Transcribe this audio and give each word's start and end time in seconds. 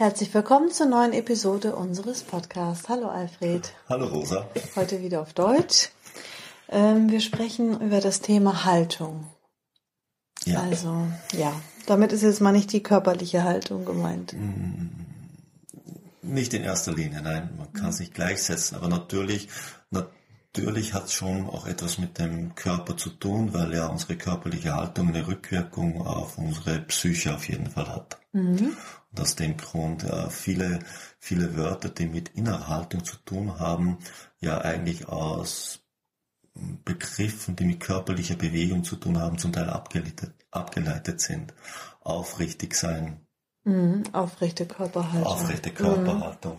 Herzlich 0.00 0.32
willkommen 0.32 0.70
zur 0.70 0.86
neuen 0.86 1.12
Episode 1.12 1.76
unseres 1.76 2.22
Podcasts. 2.22 2.88
Hallo 2.88 3.08
Alfred. 3.08 3.70
Hallo 3.90 4.06
Rosa. 4.06 4.48
Heute 4.74 5.02
wieder 5.02 5.20
auf 5.20 5.34
Deutsch. 5.34 5.90
Ähm, 6.70 7.10
wir 7.10 7.20
sprechen 7.20 7.78
über 7.82 8.00
das 8.00 8.22
Thema 8.22 8.64
Haltung. 8.64 9.26
Ja. 10.46 10.62
Also, 10.62 11.06
ja, 11.36 11.52
damit 11.84 12.12
ist 12.12 12.22
jetzt 12.22 12.40
mal 12.40 12.52
nicht 12.52 12.72
die 12.72 12.82
körperliche 12.82 13.44
Haltung 13.44 13.84
gemeint. 13.84 14.32
Mm, 14.32 14.88
nicht 16.22 16.54
in 16.54 16.62
erster 16.62 16.94
Linie, 16.94 17.20
nein, 17.20 17.50
man 17.58 17.70
kann 17.74 17.90
es 17.90 18.00
nicht 18.00 18.14
gleichsetzen, 18.14 18.78
aber 18.78 18.88
natürlich, 18.88 19.50
natürlich 19.90 20.19
hat 20.56 21.04
es 21.04 21.12
schon 21.12 21.46
auch 21.48 21.66
etwas 21.66 21.98
mit 21.98 22.18
dem 22.18 22.54
Körper 22.54 22.96
zu 22.96 23.10
tun, 23.10 23.54
weil 23.54 23.72
ja 23.72 23.86
unsere 23.86 24.16
körperliche 24.16 24.74
Haltung 24.74 25.08
eine 25.08 25.26
Rückwirkung 25.26 26.04
auf 26.04 26.38
unsere 26.38 26.80
Psyche 26.80 27.34
auf 27.34 27.48
jeden 27.48 27.70
Fall 27.70 27.88
hat. 27.88 28.18
Mhm. 28.32 28.76
Und 29.10 29.20
aus 29.20 29.36
dem 29.36 29.56
Grund 29.56 30.04
äh, 30.04 30.28
viele, 30.30 30.80
viele 31.18 31.56
Wörter, 31.56 31.88
die 31.88 32.06
mit 32.06 32.30
Innerhaltung 32.30 33.04
zu 33.04 33.16
tun 33.18 33.58
haben, 33.58 33.98
ja 34.40 34.60
eigentlich 34.60 35.08
aus 35.08 35.80
Begriffen, 36.84 37.54
die 37.56 37.64
mit 37.64 37.80
körperlicher 37.80 38.34
Bewegung 38.36 38.82
zu 38.82 38.96
tun 38.96 39.18
haben, 39.18 39.38
zum 39.38 39.52
Teil 39.52 39.70
abgeleitet, 39.70 40.34
abgeleitet 40.50 41.20
sind. 41.20 41.54
Aufrichtig 42.00 42.74
sein. 42.74 43.24
Mhm, 43.64 44.04
aufrechte 44.12 44.66
Körperhaltung. 44.66 45.26
Aufrechte 45.26 45.70
Körperhaltung. 45.70 46.58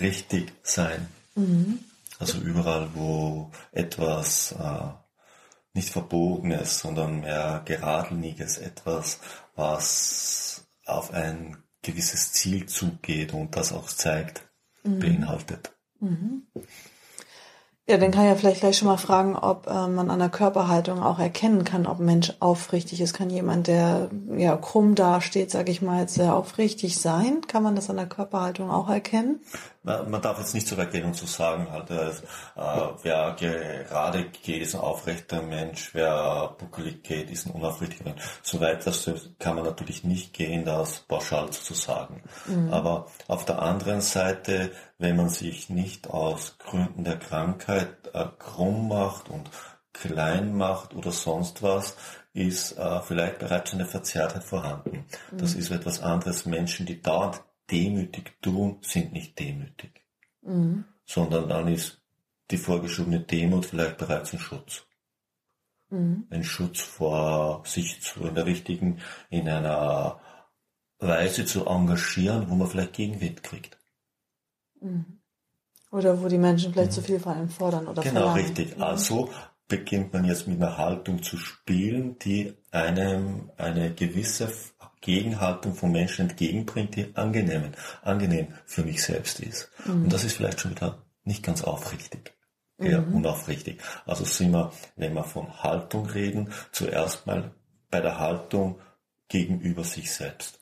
Richtig 0.00 0.52
sein. 0.62 1.08
Mhm. 1.34 1.78
Also 2.18 2.38
überall, 2.38 2.88
wo 2.94 3.50
etwas 3.72 4.52
äh, 4.52 4.88
nicht 5.72 5.90
Verbogenes, 5.90 6.80
sondern 6.80 7.20
mehr 7.20 7.62
Geradliniges, 7.64 8.58
etwas, 8.58 9.20
was 9.54 10.66
auf 10.84 11.12
ein 11.12 11.62
gewisses 11.82 12.32
Ziel 12.32 12.66
zugeht 12.66 13.34
und 13.34 13.56
das 13.56 13.72
auch 13.72 13.86
zeigt, 13.86 14.42
mhm. 14.82 14.98
beinhaltet. 14.98 15.72
Mhm. 16.00 16.46
Ja, 17.90 17.96
dann 17.96 18.10
kann 18.10 18.24
ich 18.24 18.28
ja 18.28 18.34
vielleicht 18.34 18.60
gleich 18.60 18.76
schon 18.76 18.88
mal 18.88 18.98
fragen, 18.98 19.34
ob 19.34 19.66
äh, 19.66 19.88
man 19.88 20.10
an 20.10 20.18
der 20.18 20.28
Körperhaltung 20.28 21.02
auch 21.02 21.18
erkennen 21.18 21.64
kann, 21.64 21.86
ob 21.86 22.00
ein 22.00 22.04
Mensch 22.04 22.34
aufrichtig 22.38 23.00
ist. 23.00 23.14
Kann 23.14 23.30
jemand, 23.30 23.66
der 23.66 24.10
ja 24.36 24.56
krumm 24.56 24.94
dasteht, 24.94 25.50
sage 25.50 25.72
ich 25.72 25.80
mal, 25.80 26.06
sehr 26.06 26.34
aufrichtig 26.34 26.98
sein? 26.98 27.40
Kann 27.46 27.62
man 27.62 27.76
das 27.76 27.88
an 27.88 27.96
der 27.96 28.06
Körperhaltung 28.06 28.70
auch 28.70 28.90
erkennen? 28.90 29.40
Man 30.08 30.22
darf 30.22 30.38
jetzt 30.38 30.54
nicht 30.54 30.68
so 30.68 30.76
weit 30.76 30.90
gehen 30.90 31.04
und 31.04 31.14
zu 31.14 31.26
so 31.26 31.32
sagen, 31.32 31.70
halt, 31.70 31.90
äh, 31.90 32.10
wer 33.02 33.34
gerade 33.38 34.24
geht, 34.24 34.62
ist 34.62 34.74
ein 34.74 34.80
aufrechter 34.80 35.42
Mensch, 35.42 35.94
wer 35.94 36.54
buckelig 36.58 37.02
geht, 37.02 37.30
ist 37.30 37.46
ein 37.46 37.52
unaufrichtiger 37.52 38.04
Mensch. 38.04 38.22
So 38.42 38.60
weit 38.60 38.86
das 38.86 39.10
kann 39.38 39.56
man 39.56 39.64
natürlich 39.64 40.04
nicht 40.04 40.32
gehen, 40.32 40.64
das 40.64 41.00
pauschal 41.00 41.50
zu 41.50 41.74
sagen. 41.74 42.22
Mhm. 42.46 42.72
Aber 42.72 43.06
auf 43.26 43.44
der 43.44 43.62
anderen 43.62 44.00
Seite, 44.00 44.72
wenn 44.98 45.16
man 45.16 45.28
sich 45.28 45.70
nicht 45.70 46.10
aus 46.10 46.56
Gründen 46.58 47.04
der 47.04 47.18
Krankheit 47.18 47.88
äh, 48.12 48.26
krumm 48.38 48.88
macht 48.88 49.28
und 49.28 49.50
klein 49.92 50.56
macht 50.56 50.94
oder 50.94 51.10
sonst 51.10 51.62
was, 51.62 51.96
ist 52.32 52.78
äh, 52.78 53.00
vielleicht 53.00 53.38
bereits 53.38 53.74
eine 53.74 53.86
Verzerrtheit 53.86 54.44
vorhanden. 54.44 55.06
Mhm. 55.30 55.38
Das 55.38 55.54
ist 55.54 55.70
etwas 55.70 56.00
anderes. 56.00 56.46
Menschen, 56.46 56.86
die 56.86 57.02
dauernd 57.02 57.42
demütig 57.70 58.40
tun, 58.40 58.78
sind 58.82 59.12
nicht 59.12 59.38
demütig. 59.38 60.04
Mhm. 60.42 60.84
Sondern 61.04 61.48
dann 61.48 61.68
ist 61.68 62.02
die 62.50 62.58
vorgeschobene 62.58 63.20
Demut 63.20 63.66
vielleicht 63.66 63.98
bereits 63.98 64.32
ein 64.32 64.38
Schutz. 64.38 64.84
Mhm. 65.90 66.26
Ein 66.30 66.44
Schutz 66.44 66.80
vor 66.80 67.62
sich 67.64 68.00
zu, 68.02 68.24
in 68.24 68.34
der 68.34 68.46
richtigen, 68.46 69.00
in 69.30 69.48
einer 69.48 70.20
Weise 70.98 71.44
zu 71.44 71.66
engagieren, 71.66 72.48
wo 72.48 72.54
man 72.54 72.68
vielleicht 72.68 72.94
Gegenwind 72.94 73.42
kriegt. 73.42 73.78
Mhm. 74.80 75.20
Oder 75.90 76.20
wo 76.22 76.28
die 76.28 76.38
Menschen 76.38 76.72
vielleicht 76.72 76.90
mhm. 76.90 76.94
zu 76.94 77.02
viel 77.02 77.20
von 77.20 77.34
einem 77.34 77.48
fordern 77.48 77.86
oder 77.86 78.02
Genau, 78.02 78.20
verlangen. 78.20 78.44
richtig. 78.44 78.76
Mhm. 78.76 78.82
Also 78.82 79.30
beginnt 79.68 80.12
man 80.12 80.24
jetzt 80.24 80.46
mit 80.46 80.60
einer 80.60 80.76
Haltung 80.76 81.22
zu 81.22 81.36
spielen, 81.36 82.18
die 82.18 82.54
einem 82.70 83.50
eine 83.56 83.92
gewisse 83.94 84.50
Gegenhaltung 85.00 85.74
von 85.74 85.92
Menschen 85.92 86.28
entgegenbringt, 86.28 86.96
die 86.96 87.14
angenehm, 87.14 87.72
angenehm 88.02 88.48
für 88.66 88.84
mich 88.84 89.02
selbst 89.02 89.40
ist. 89.40 89.70
Mhm. 89.84 90.04
Und 90.04 90.12
das 90.12 90.24
ist 90.24 90.36
vielleicht 90.36 90.60
schon 90.60 90.72
wieder 90.72 91.02
nicht 91.24 91.42
ganz 91.42 91.62
aufrichtig. 91.62 92.34
Eher 92.78 93.02
mhm. 93.02 93.16
unaufrichtig. 93.16 93.80
Also 94.06 94.24
sind 94.24 94.52
wir, 94.52 94.72
wenn 94.96 95.14
wir 95.14 95.24
von 95.24 95.62
Haltung 95.62 96.06
reden, 96.06 96.52
zuerst 96.72 97.26
mal 97.26 97.52
bei 97.90 98.00
der 98.00 98.18
Haltung 98.18 98.80
gegenüber 99.28 99.84
sich 99.84 100.12
selbst. 100.12 100.60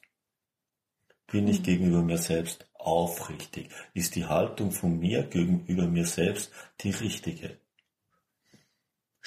Bin 1.26 1.48
ich 1.48 1.60
mhm. 1.60 1.64
gegenüber 1.64 2.02
mir 2.02 2.18
selbst 2.18 2.66
aufrichtig? 2.74 3.70
Ist 3.94 4.14
die 4.14 4.26
Haltung 4.26 4.70
von 4.70 4.98
mir 4.98 5.24
gegenüber 5.24 5.86
mir 5.86 6.06
selbst 6.06 6.52
die 6.80 6.90
richtige? 6.90 7.58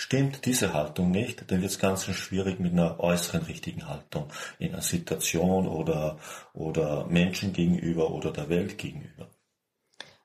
Stimmt 0.02 0.46
diese 0.46 0.74
Haltung 0.74 1.12
nicht, 1.12 1.52
dann 1.52 1.62
wird 1.62 1.72
es 1.72 1.78
ganz 1.78 2.06
schwierig 2.06 2.62
mit 2.62 2.72
einer 2.72 3.02
äußeren 3.02 3.42
richtigen 3.42 3.86
Haltung 3.86 4.28
in 4.58 4.72
einer 4.72 4.82
Situation 4.82 5.68
oder, 5.68 6.18
oder 6.54 7.06
Menschen 7.08 7.52
gegenüber 7.52 8.10
oder 8.12 8.32
der 8.32 8.48
Welt 8.48 8.78
gegenüber. 8.78 9.28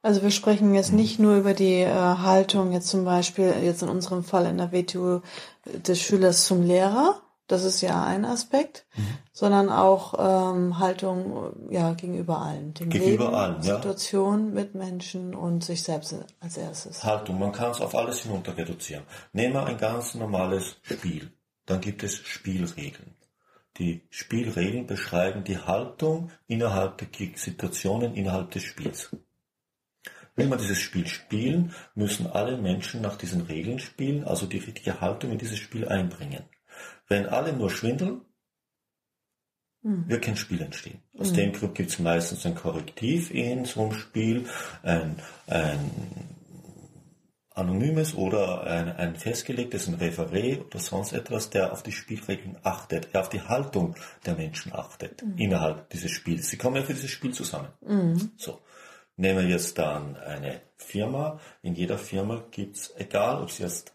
Also 0.01 0.23
wir 0.23 0.31
sprechen 0.31 0.77
jetzt 0.77 0.93
nicht 0.93 1.19
nur 1.19 1.35
über 1.35 1.55
die 1.55 1.81
äh, 1.81 1.89
Haltung 1.89 2.71
jetzt 2.71 2.87
zum 2.87 3.05
Beispiel 3.05 3.53
jetzt 3.65 3.83
in 3.83 3.89
unserem 3.89 4.23
Fall 4.23 4.47
in 4.47 4.59
der 4.59 4.71
WTU 4.71 5.23
des 5.67 6.01
Schülers 6.01 6.47
zum 6.47 6.63
Lehrer, 6.63 7.21
das 7.47 7.65
ist 7.65 7.83
ja 7.83 8.03
ein 8.05 8.25
Aspekt, 8.25 8.87
mhm. 8.97 9.19
sondern 9.33 9.69
auch 9.69 10.15
ähm, 10.19 10.79
Haltung 10.79 11.53
ja 11.71 11.93
gegenüber 11.93 12.39
allen, 12.41 12.73
dem 12.75 12.89
gegenüber 12.89 13.25
Leben, 13.25 13.35
allen, 13.35 13.63
ja. 13.63 13.77
Situation 13.77 14.55
mit 14.55 14.75
Menschen 14.75 15.35
und 15.35 15.63
sich 15.63 15.83
selbst 15.83 16.15
als 16.41 16.57
erstes. 16.57 17.05
Haltung, 17.05 17.39
man 17.39 17.53
kann 17.53 17.71
es 17.71 17.81
auf 17.81 17.95
alles 17.95 18.21
hinunter 18.21 18.57
reduzieren. 18.57 19.05
Nehmen 19.33 19.55
wir 19.55 19.67
ein 19.67 19.77
ganz 19.77 20.15
normales 20.15 20.77
Spiel, 20.83 21.33
dann 21.67 21.81
gibt 21.81 22.03
es 22.03 22.17
Spielregeln. 22.17 23.15
Die 23.77 24.07
Spielregeln 24.09 24.87
beschreiben 24.87 25.43
die 25.45 25.59
Haltung 25.59 26.31
innerhalb 26.47 26.99
der 26.99 27.09
Situationen 27.35 28.15
innerhalb 28.15 28.53
des 28.53 28.63
Spiels. 28.63 29.11
Wenn 30.37 30.49
wir 30.49 30.57
dieses 30.57 30.79
Spiel 30.79 31.07
spielen, 31.07 31.73
müssen 31.95 32.27
alle 32.27 32.57
Menschen 32.57 33.03
nach 33.03 33.17
diesen 33.17 33.43
Regeln 33.43 33.79
spielen, 33.79 34.25
also 34.25 34.47
die 34.47 34.59
richtige 34.59 35.01
Haltung 35.01 35.31
in 35.31 35.39
dieses 35.39 35.59
Spiel 35.59 35.87
einbringen. 35.87 36.45
Wenn 37.09 37.27
alle 37.27 37.53
nur 37.53 37.71
schwindeln, 37.71 38.23
mhm. 39.83 40.09
wird 40.09 40.23
kein 40.23 40.37
Spiel 40.37 40.61
entstehen. 40.63 41.03
Aus 41.19 41.31
mhm. 41.33 41.37
dem 41.37 41.53
Grund 41.53 41.75
gibt 41.75 41.91
es 41.91 41.99
meistens 41.99 42.45
ein 42.47 42.55
Korrektiv 42.55 43.31
in 43.31 43.65
so 43.65 43.83
einem 43.83 43.93
Spiel, 43.93 44.49
ein, 44.83 45.21
ein 45.47 45.91
anonymes 47.55 48.15
oder 48.15 48.65
ein, 48.65 48.89
ein 48.97 49.15
festgelegtes, 49.15 49.87
ein 49.87 49.95
Referé 49.95 50.65
oder 50.65 50.81
sonst 50.81 51.13
etwas, 51.13 51.51
der 51.51 51.73
auf 51.73 51.83
die 51.83 51.93
Spielregeln 51.93 52.57
achtet, 52.65 53.15
der 53.15 53.21
auf 53.21 53.29
die 53.29 53.43
Haltung 53.43 53.95
der 54.27 54.35
Menschen 54.35 54.73
achtet 54.73 55.23
mhm. 55.23 55.39
innerhalb 55.39 55.89
dieses 55.91 56.11
Spiels. 56.11 56.49
Sie 56.49 56.57
kommen 56.57 56.77
ja 56.77 56.83
für 56.83 56.95
dieses 56.95 57.11
Spiel 57.11 57.33
zusammen. 57.33 57.69
Mhm. 57.81 58.33
So. 58.37 58.61
Nehmen 59.17 59.45
wir 59.45 59.49
jetzt 59.49 59.79
dann 59.79 60.17
eine 60.17 60.61
Firma. 60.77 61.39
In 61.63 61.77
jeder 61.77 61.99
Firma 61.99 62.45
gibt's, 62.51 62.93
egal 62.97 63.41
ob 63.41 63.49
es 63.49 63.59
jetzt 63.59 63.95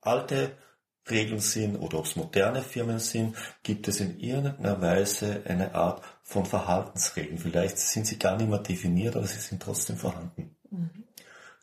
alte 0.00 0.56
Regeln 1.08 1.40
sind 1.40 1.76
oder 1.76 1.98
ob 1.98 2.06
es 2.06 2.16
moderne 2.16 2.62
Firmen 2.62 2.98
sind, 2.98 3.36
gibt 3.62 3.88
es 3.88 4.00
in 4.00 4.18
irgendeiner 4.20 4.80
Weise 4.80 5.42
eine 5.46 5.74
Art 5.74 6.02
von 6.22 6.44
Verhaltensregeln. 6.44 7.38
Vielleicht 7.38 7.78
sind 7.78 8.06
sie 8.06 8.18
gar 8.18 8.36
nicht 8.36 8.48
mehr 8.48 8.58
definiert, 8.58 9.16
aber 9.16 9.26
sie 9.26 9.40
sind 9.40 9.62
trotzdem 9.62 9.96
vorhanden. 9.96 10.56
Mhm. 10.70 11.04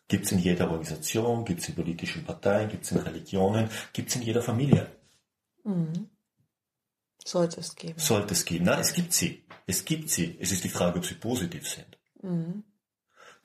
Gibt 0.07 0.25
es 0.25 0.31
in 0.31 0.39
jeder 0.39 0.69
Organisation, 0.71 1.43
gibt 1.45 1.61
es 1.61 1.69
in 1.69 1.75
politischen 1.75 2.23
Parteien, 2.23 2.69
gibt 2.69 2.85
es 2.85 2.91
in 2.91 2.99
Religionen, 2.99 3.69
gibt 3.93 4.09
es 4.09 4.15
in 4.15 4.21
jeder 4.21 4.41
Familie. 4.41 4.89
Mhm. 5.63 6.09
Sollte 7.23 7.59
es 7.59 7.75
geben. 7.75 7.99
Sollte 7.99 8.33
es 8.33 8.45
geben. 8.45 8.65
Nein, 8.65 8.79
es 8.79 8.93
gibt 8.93 9.11
sie. 9.11 9.43
Es 9.65 9.83
gibt 9.83 10.09
sie. 10.09 10.37
Es 10.39 10.53
ist 10.53 10.63
die 10.63 10.69
Frage, 10.69 10.99
ob 10.99 11.05
sie 11.05 11.15
positiv 11.15 11.67
sind. 11.67 11.97
Mhm. 12.21 12.63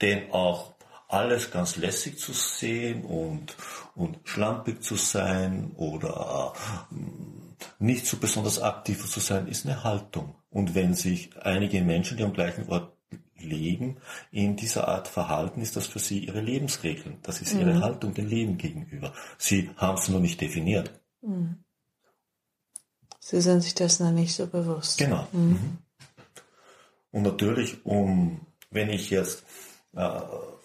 Denn 0.00 0.30
auch 0.32 0.71
alles 1.12 1.50
ganz 1.50 1.76
lässig 1.76 2.18
zu 2.18 2.32
sehen 2.32 3.04
und, 3.04 3.54
und 3.94 4.18
schlampig 4.24 4.82
zu 4.82 4.96
sein 4.96 5.72
oder 5.76 6.54
mm, 6.90 7.54
nicht 7.78 8.06
so 8.06 8.16
besonders 8.16 8.62
aktiv 8.62 9.08
zu 9.08 9.20
sein, 9.20 9.46
ist 9.46 9.66
eine 9.66 9.84
Haltung. 9.84 10.34
Und 10.50 10.74
wenn 10.74 10.94
sich 10.94 11.30
einige 11.42 11.82
Menschen, 11.82 12.16
die 12.16 12.24
am 12.24 12.32
gleichen 12.32 12.68
Ort 12.68 12.96
leben 13.38 13.98
in 14.30 14.56
dieser 14.56 14.88
Art 14.88 15.06
Verhalten, 15.06 15.60
ist 15.60 15.76
das 15.76 15.86
für 15.86 15.98
sie 15.98 16.20
ihre 16.24 16.40
Lebensregeln. 16.40 17.18
Das 17.22 17.42
ist 17.42 17.54
ihre 17.54 17.74
mhm. 17.74 17.82
Haltung 17.82 18.14
dem 18.14 18.28
Leben 18.28 18.56
gegenüber. 18.56 19.12
Sie 19.36 19.70
haben 19.76 19.98
es 19.98 20.08
nur 20.08 20.20
nicht 20.20 20.40
definiert. 20.40 20.98
Mhm. 21.20 21.62
Sie 23.20 23.40
sind 23.40 23.60
sich 23.60 23.74
dessen 23.74 24.04
dann 24.04 24.14
nicht 24.14 24.34
so 24.34 24.46
bewusst. 24.46 24.98
Genau. 24.98 25.28
Mhm. 25.32 25.48
mhm. 25.48 25.78
Und 27.10 27.24
natürlich, 27.24 27.84
um, 27.84 28.46
wenn 28.70 28.88
ich 28.88 29.10
jetzt 29.10 29.44
äh, 29.94 30.20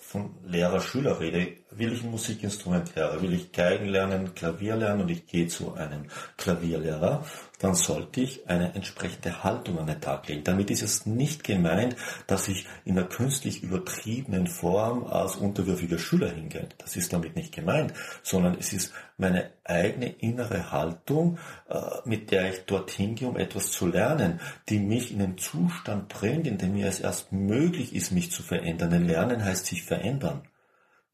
von 0.07 0.35
Lehrer-Schüler 0.45 1.19
rede, 1.19 1.57
will 1.71 1.93
ich 1.93 2.03
ein 2.03 2.11
Musikinstrument 2.11 2.95
lernen, 2.95 3.21
will 3.21 3.33
ich 3.33 3.51
Geigen 3.51 3.87
lernen, 3.87 4.33
Klavier 4.33 4.75
lernen 4.75 5.01
und 5.01 5.09
ich 5.09 5.27
gehe 5.27 5.47
zu 5.47 5.73
einem 5.73 6.05
Klavierlehrer, 6.37 7.25
dann 7.59 7.73
sollte 7.73 8.21
ich 8.21 8.47
eine 8.47 8.75
entsprechende 8.75 9.43
Haltung 9.43 9.79
an 9.79 9.87
den 9.87 9.99
Tag 9.99 10.27
legen. 10.27 10.43
Damit 10.43 10.69
ist 10.69 10.83
es 10.83 11.05
nicht 11.05 11.43
gemeint, 11.43 11.95
dass 12.27 12.47
ich 12.47 12.67
in 12.85 12.97
einer 12.97 13.07
künstlich 13.07 13.63
übertriebenen 13.63 14.47
Form 14.47 15.05
als 15.05 15.35
unterwürfiger 15.35 15.97
Schüler 15.97 16.29
hingehe. 16.29 16.69
Das 16.77 16.95
ist 16.95 17.13
damit 17.13 17.35
nicht 17.35 17.53
gemeint, 17.53 17.93
sondern 18.21 18.55
es 18.59 18.73
ist 18.73 18.93
meine 19.17 19.49
eigene 19.63 20.07
innere 20.07 20.71
Haltung, 20.71 21.39
äh, 21.69 21.79
mit 22.05 22.31
der 22.31 22.49
ich 22.51 22.65
dorthin 22.65 23.15
gehe, 23.15 23.27
um 23.27 23.37
etwas 23.37 23.71
zu 23.71 23.87
lernen, 23.87 24.39
die 24.69 24.79
mich 24.79 25.11
in 25.11 25.21
einen 25.21 25.37
Zustand 25.37 26.09
bringt, 26.09 26.47
in 26.47 26.57
dem 26.57 26.73
mir 26.73 26.87
es 26.87 26.99
erst 26.99 27.31
möglich 27.31 27.95
ist, 27.95 28.11
mich 28.11 28.31
zu 28.31 28.43
verändern. 28.43 28.91
Denn 28.91 29.07
Lernen 29.07 29.43
heißt 29.43 29.65
sich 29.65 29.83
verändern. 29.83 30.43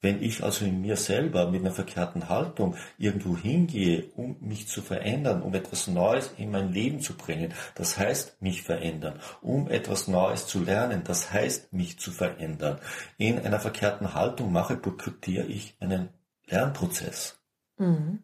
Wenn 0.04 0.22
ich 0.22 0.44
also 0.44 0.66
in 0.66 0.82
mir 0.82 0.98
selber 0.98 1.50
mit 1.50 1.62
einer 1.62 1.72
verkehrten 1.72 2.28
Haltung 2.28 2.76
irgendwo 2.98 3.38
hingehe, 3.38 4.12
um 4.18 4.36
mich 4.42 4.68
zu 4.68 4.82
verändern, 4.82 5.42
um 5.42 5.54
etwas 5.54 5.88
Neues 5.88 6.34
in 6.36 6.52
mein 6.52 6.74
Leben 6.74 7.00
zu 7.00 7.16
bringen, 7.16 7.54
das 7.76 7.98
heißt 7.98 8.42
mich 8.42 8.64
verändern, 8.64 9.18
um 9.42 9.70
etwas 9.70 10.10
Neues 10.10 10.46
zu 10.46 10.60
lernen, 10.60 11.06
das 11.06 11.32
heißt 11.32 11.72
mich 11.72 12.00
zu 12.00 12.12
verändern. 12.12 12.82
In 13.18 13.40
einer 13.40 13.62
verkehrten 13.62 14.14
Haltung 14.14 14.52
mache, 14.52 14.76
boykottiere 14.76 15.46
ich 15.46 15.78
einen 15.80 16.10
Lernprozess. 16.48 17.40
Mhm. 17.78 18.24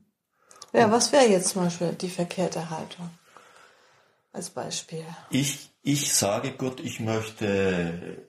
Ja, 0.74 0.92
was 0.92 1.14
wäre 1.14 1.30
jetzt 1.30 1.52
zum 1.52 1.64
Beispiel 1.64 1.94
die 1.94 2.10
verkehrte 2.10 2.70
Haltung? 2.70 3.10
Als 4.34 4.50
Beispiel. 4.50 5.06
Ich, 5.30 5.72
ich 5.82 6.14
sage 6.14 6.52
Gott, 6.52 6.82
ich 6.82 7.00
möchte 7.00 8.28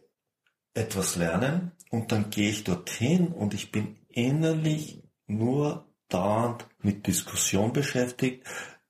etwas 0.73 1.17
lernen 1.17 1.73
und 1.91 2.13
dann 2.13 2.31
gehe 2.31 2.51
ich 2.51 2.65
dorthin 2.65 3.29
und 3.29 3.53
ich 3.53 3.71
bin 3.71 3.99
innerlich 4.09 5.03
nur 5.27 5.87
dauernd 6.09 6.67
mit 6.79 7.07
Diskussion 7.07 7.73
beschäftigt. 7.73 8.47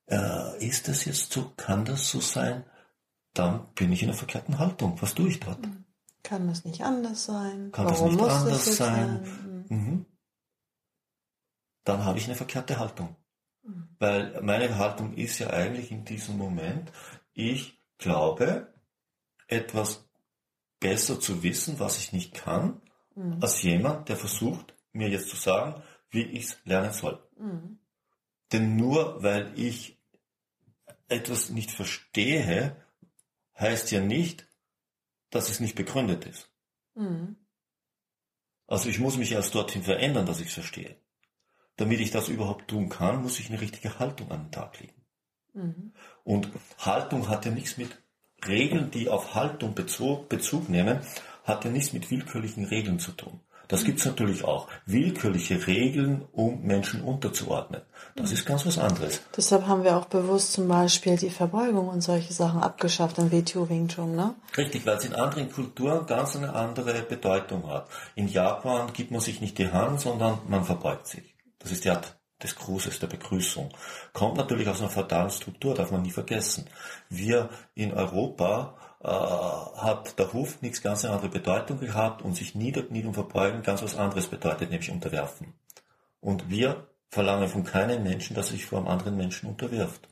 Äh, 0.07 0.65
ist 0.65 0.89
das 0.89 1.05
jetzt 1.05 1.33
so? 1.33 1.53
Kann 1.57 1.85
das 1.85 2.11
so 2.11 2.21
sein? 2.21 2.65
Dann 3.35 3.73
bin 3.75 3.93
ich 3.93 4.03
in 4.03 4.09
einer 4.09 4.19
verkehrten 4.19 4.59
Haltung. 4.59 5.01
Was 5.01 5.15
tue 5.15 5.29
ich 5.29 5.41
dort? 5.41 5.65
Hm. 5.65 5.85
Kann 6.23 6.49
das 6.49 6.65
nicht 6.65 6.83
anders 6.83 7.25
sein? 7.25 7.73
Kann 7.73 7.87
Warum 7.87 8.17
das 8.19 8.27
nicht 8.27 8.31
anders 8.31 8.65
das 8.67 8.77
sein? 8.77 9.25
sein? 9.25 9.67
Hm. 9.69 9.79
Mhm. 9.79 10.07
Dann 11.85 12.05
habe 12.05 12.19
ich 12.19 12.27
eine 12.27 12.37
verkehrte 12.37 12.79
Haltung. 12.79 13.17
Mhm. 13.63 13.89
Weil 13.99 14.43
meine 14.43 14.77
Haltung 14.77 15.15
ist 15.15 15.39
ja 15.39 15.51
eigentlich 15.51 15.91
in 15.91 16.05
diesem 16.05 16.37
Moment, 16.37 16.93
ich 17.33 17.81
glaube, 17.99 18.75
etwas 19.49 20.09
besser 20.81 21.21
zu 21.21 21.43
wissen, 21.43 21.79
was 21.79 21.99
ich 21.99 22.13
nicht 22.13 22.35
kann, 22.35 22.81
mhm. 23.21 23.39
als 23.41 23.63
jemand, 23.63 24.09
der 24.09 24.17
versucht, 24.17 24.75
mir 24.93 25.09
jetzt 25.09 25.29
zu 25.29 25.37
sagen, 25.37 25.83
wie 26.11 26.23
ich 26.23 26.47
es 26.47 26.59
lernen 26.65 26.93
soll. 26.93 27.23
Mhm. 27.39 27.79
Denn 28.53 28.77
nur 28.77 29.23
weil 29.23 29.53
ich 29.59 29.99
etwas 31.09 31.51
nicht 31.51 31.71
verstehe, 31.71 32.77
heißt 33.59 33.91
ja 33.91 34.01
nicht, 34.01 34.47
dass 35.31 35.51
es 35.51 35.61
nicht 35.61 35.77
begründet 35.77 36.25
ist. 36.27 36.51
Mhm. 36.95 37.37
Also 38.67 38.89
ich 38.89 39.01
muss 39.01 39.17
mich 39.17 39.33
erst 39.33 39.55
dorthin 39.55 39.83
verändern, 39.83 40.27
dass 40.27 40.41
ich 40.41 40.49
es 40.49 40.55
verstehe. 40.55 40.97
Damit 41.77 42.01
ich 42.01 42.11
das 42.11 42.29
überhaupt 42.29 42.69
tun 42.69 42.89
kann, 42.89 43.23
muss 43.23 43.41
ich 43.41 43.49
eine 43.49 43.61
richtige 43.61 43.99
Haltung 43.99 44.31
an 44.31 44.45
den 44.45 44.53
Tag 44.53 44.79
legen. 44.81 45.05
Mhm. 45.55 45.93
Und 46.25 46.51
Haltung 46.79 47.29
hat 47.29 47.45
ja 47.45 47.51
nichts 47.51 47.77
mit 47.77 47.97
Regeln, 48.47 48.91
die 48.91 49.09
auf 49.09 49.35
Haltung 49.35 49.75
Bezug, 49.75 50.29
Bezug 50.29 50.69
nehmen, 50.69 51.01
hat 51.45 51.65
ja 51.65 51.71
nichts 51.71 51.93
mit 51.93 52.11
willkürlichen 52.11 52.65
Regeln 52.65 52.99
zu 52.99 53.13
tun. 53.13 53.41
Das 53.71 53.85
gibt 53.85 54.01
es 54.01 54.05
natürlich 54.05 54.43
auch. 54.45 54.67
Willkürliche 54.85 55.65
Regeln, 55.69 56.27
um 56.33 56.63
Menschen 56.63 57.03
unterzuordnen. 57.03 57.83
Das 58.17 58.33
ist 58.33 58.45
ganz 58.45 58.67
was 58.67 58.79
anderes. 58.79 59.21
Deshalb 59.37 59.69
haben 59.69 59.85
wir 59.85 59.97
auch 59.97 60.07
bewusst 60.07 60.55
zum 60.55 60.67
Beispiel 60.67 61.17
die 61.17 61.31
Verbeugung 61.31 61.87
und 61.87 62.01
solche 62.01 62.33
Sachen 62.33 62.61
abgeschafft 62.61 63.19
im 63.19 63.31
WTO 63.31 63.69
Wing 63.69 63.87
Chun, 63.87 64.17
ne? 64.17 64.35
Richtig, 64.57 64.85
weil 64.87 64.97
es 64.97 65.05
in 65.05 65.15
anderen 65.15 65.53
Kulturen 65.53 66.05
ganz 66.07 66.35
eine 66.35 66.53
andere 66.53 67.03
Bedeutung 67.03 67.69
hat. 67.69 67.87
In 68.17 68.27
Japan 68.27 68.93
gibt 68.93 69.13
man 69.13 69.21
sich 69.21 69.41
nicht 69.41 69.57
die 69.57 69.71
Hand, 69.71 70.01
sondern 70.01 70.41
man 70.49 70.65
verbeugt 70.65 71.07
sich. 71.07 71.37
Das 71.61 71.71
ist 71.71 71.85
die 71.85 71.91
Art 71.91 72.19
des 72.43 72.57
Grußes, 72.57 72.99
der 72.99 73.07
Begrüßung. 73.07 73.69
Kommt 74.13 74.37
natürlich 74.37 74.67
aus 74.67 74.81
einer 74.81 74.91
fatalen 74.91 75.31
Struktur, 75.31 75.77
darf 75.77 75.93
man 75.93 76.03
nie 76.03 76.11
vergessen. 76.11 76.67
Wir 77.09 77.51
in 77.75 77.93
Europa 77.93 78.77
äh, 79.03 79.09
hat 79.09 80.19
der 80.19 80.33
Hof 80.33 80.61
nichts 80.63 80.83
ganz 80.83 81.05
eine 81.05 81.15
andere 81.15 81.31
Bedeutung 81.31 81.79
gehabt 81.79 82.23
und 82.23 82.35
sich 82.35 82.55
niederknien 82.55 83.07
und 83.07 83.15
verbeugen 83.15 83.63
ganz 83.63 83.83
was 83.83 83.97
anderes 83.97 84.27
bedeutet, 84.27 84.71
nämlich 84.71 84.91
unterwerfen. 84.91 85.55
Und 86.21 86.51
wir 86.51 86.87
verlangen 87.09 87.49
von 87.49 87.65
keinem 87.65 88.03
Menschen, 88.03 88.37
dass 88.37 88.49
er 88.49 88.53
sich 88.53 88.67
vor 88.67 88.79
einem 88.79 88.89
anderen 88.89 89.17
Menschen 89.17 89.49
unterwirft. 89.49 90.09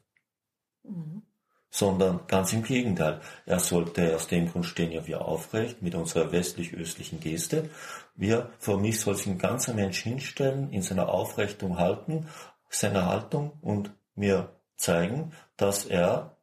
Mhm 0.82 1.22
sondern 1.70 2.20
ganz 2.26 2.52
im 2.52 2.62
Gegenteil. 2.62 3.20
Er 3.46 3.60
sollte 3.60 4.14
aus 4.14 4.26
dem 4.28 4.50
Grund 4.50 4.66
stehen 4.66 4.92
ja 4.92 5.06
wir 5.06 5.22
aufrecht 5.22 5.82
mit 5.82 5.94
unserer 5.94 6.32
westlich-östlichen 6.32 7.20
Geste. 7.20 7.70
Wir, 8.14 8.50
vor 8.58 8.80
mich 8.80 9.00
soll 9.00 9.16
sich 9.16 9.26
ein 9.26 9.38
ganzer 9.38 9.74
Mensch 9.74 10.02
hinstellen, 10.02 10.70
in 10.70 10.82
seiner 10.82 11.08
Aufrechtung 11.08 11.78
halten, 11.78 12.26
seiner 12.70 13.06
Haltung 13.06 13.52
und 13.60 13.92
mir 14.14 14.50
zeigen, 14.76 15.32
dass 15.56 15.84
er 15.84 16.36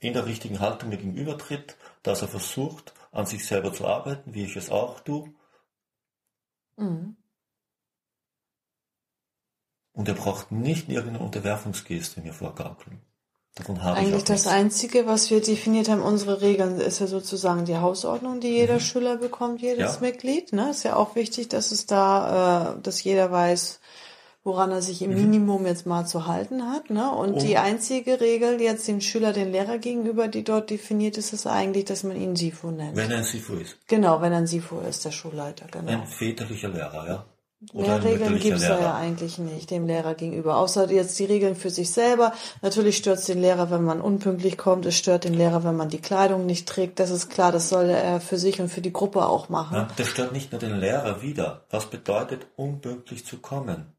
in 0.00 0.14
der 0.14 0.26
richtigen 0.26 0.60
Haltung 0.60 0.88
mir 0.88 0.96
gegenübertritt, 0.96 1.76
dass 2.02 2.22
er 2.22 2.28
versucht, 2.28 2.94
an 3.12 3.26
sich 3.26 3.46
selber 3.46 3.72
zu 3.72 3.86
arbeiten, 3.86 4.34
wie 4.34 4.44
ich 4.44 4.56
es 4.56 4.70
auch 4.70 5.00
tue. 5.00 5.32
Mhm. 6.76 7.16
Und 9.92 10.08
er 10.08 10.14
braucht 10.14 10.50
nicht 10.50 10.88
irgendeine 10.88 11.24
Unterwerfungsgeste 11.24 12.20
mir 12.22 12.32
vorgaukeln. 12.32 13.02
Davon 13.56 13.82
habe 13.82 13.98
Eigentlich 13.98 14.24
das 14.24 14.46
Einzige, 14.46 15.06
was 15.06 15.30
wir 15.30 15.42
definiert 15.42 15.88
haben, 15.88 16.02
unsere 16.02 16.40
Regeln, 16.40 16.80
ist 16.80 17.00
ja 17.00 17.08
sozusagen 17.08 17.64
die 17.64 17.76
Hausordnung, 17.76 18.40
die 18.40 18.48
jeder 18.48 18.74
mhm. 18.74 18.80
Schüler 18.80 19.16
bekommt, 19.16 19.60
jedes 19.60 19.96
ja. 19.96 20.00
Mitglied. 20.00 20.52
Ne? 20.52 20.70
Ist 20.70 20.84
ja 20.84 20.96
auch 20.96 21.16
wichtig, 21.16 21.48
dass 21.48 21.72
es 21.72 21.84
da, 21.86 22.76
äh, 22.76 22.80
dass 22.80 23.02
jeder 23.02 23.30
weiß, 23.32 23.80
woran 24.42 24.70
er 24.70 24.82
sich 24.82 25.02
im 25.02 25.10
mhm. 25.10 25.16
Minimum 25.16 25.66
jetzt 25.66 25.86
mal 25.86 26.06
zu 26.06 26.26
halten 26.26 26.70
hat. 26.70 26.90
Ne? 26.90 27.10
Und 27.10 27.34
oh. 27.34 27.38
die 27.38 27.58
einzige 27.58 28.20
Regel 28.20 28.60
jetzt 28.60 28.88
dem 28.88 29.00
Schüler, 29.00 29.32
den 29.32 29.52
Lehrer 29.52 29.78
gegenüber, 29.78 30.28
die 30.28 30.44
dort 30.44 30.70
definiert 30.70 31.18
ist, 31.18 31.32
ist 31.32 31.46
eigentlich, 31.46 31.84
dass 31.84 32.04
man 32.04 32.16
ihn 32.16 32.36
Sifu 32.36 32.70
nennt. 32.70 32.96
Wenn 32.96 33.10
er 33.10 33.18
ein 33.18 33.24
Sifu 33.24 33.54
ist. 33.54 33.76
Genau, 33.86 34.20
wenn 34.22 34.32
er 34.32 34.38
ein 34.38 34.46
Sifu 34.46 34.78
ist, 34.80 35.04
der 35.04 35.10
Schulleiter. 35.10 35.66
Genau. 35.70 35.92
Ein 35.92 36.06
väterlicher 36.06 36.68
Lehrer, 36.68 37.06
ja. 37.06 37.24
Mehr 37.74 38.02
Regeln 38.02 38.38
gibt 38.38 38.56
es 38.56 38.62
ja 38.62 38.94
eigentlich 38.94 39.36
nicht 39.36 39.70
dem 39.70 39.86
Lehrer 39.86 40.14
gegenüber. 40.14 40.56
Außer 40.56 40.90
jetzt 40.90 41.18
die 41.18 41.26
Regeln 41.26 41.54
für 41.54 41.68
sich 41.68 41.90
selber. 41.90 42.32
Natürlich 42.62 42.96
stört 42.96 43.18
es 43.18 43.26
den 43.26 43.38
Lehrer, 43.38 43.70
wenn 43.70 43.84
man 43.84 44.00
unpünktlich 44.00 44.56
kommt. 44.56 44.86
Es 44.86 44.96
stört 44.96 45.24
den 45.24 45.34
Lehrer, 45.34 45.62
wenn 45.62 45.76
man 45.76 45.90
die 45.90 46.00
Kleidung 46.00 46.46
nicht 46.46 46.66
trägt. 46.66 46.98
Das 47.00 47.10
ist 47.10 47.28
klar, 47.28 47.52
das 47.52 47.68
soll 47.68 47.90
er 47.90 48.22
für 48.22 48.38
sich 48.38 48.62
und 48.62 48.70
für 48.70 48.80
die 48.80 48.94
Gruppe 48.94 49.26
auch 49.26 49.50
machen. 49.50 49.76
Ja, 49.76 49.88
das 49.94 50.06
stört 50.06 50.32
nicht 50.32 50.52
nur 50.52 50.58
den 50.58 50.78
Lehrer 50.78 51.20
wieder. 51.20 51.66
Was 51.68 51.84
bedeutet, 51.84 52.46
unpünktlich 52.56 53.26
zu 53.26 53.36
kommen? 53.36 53.92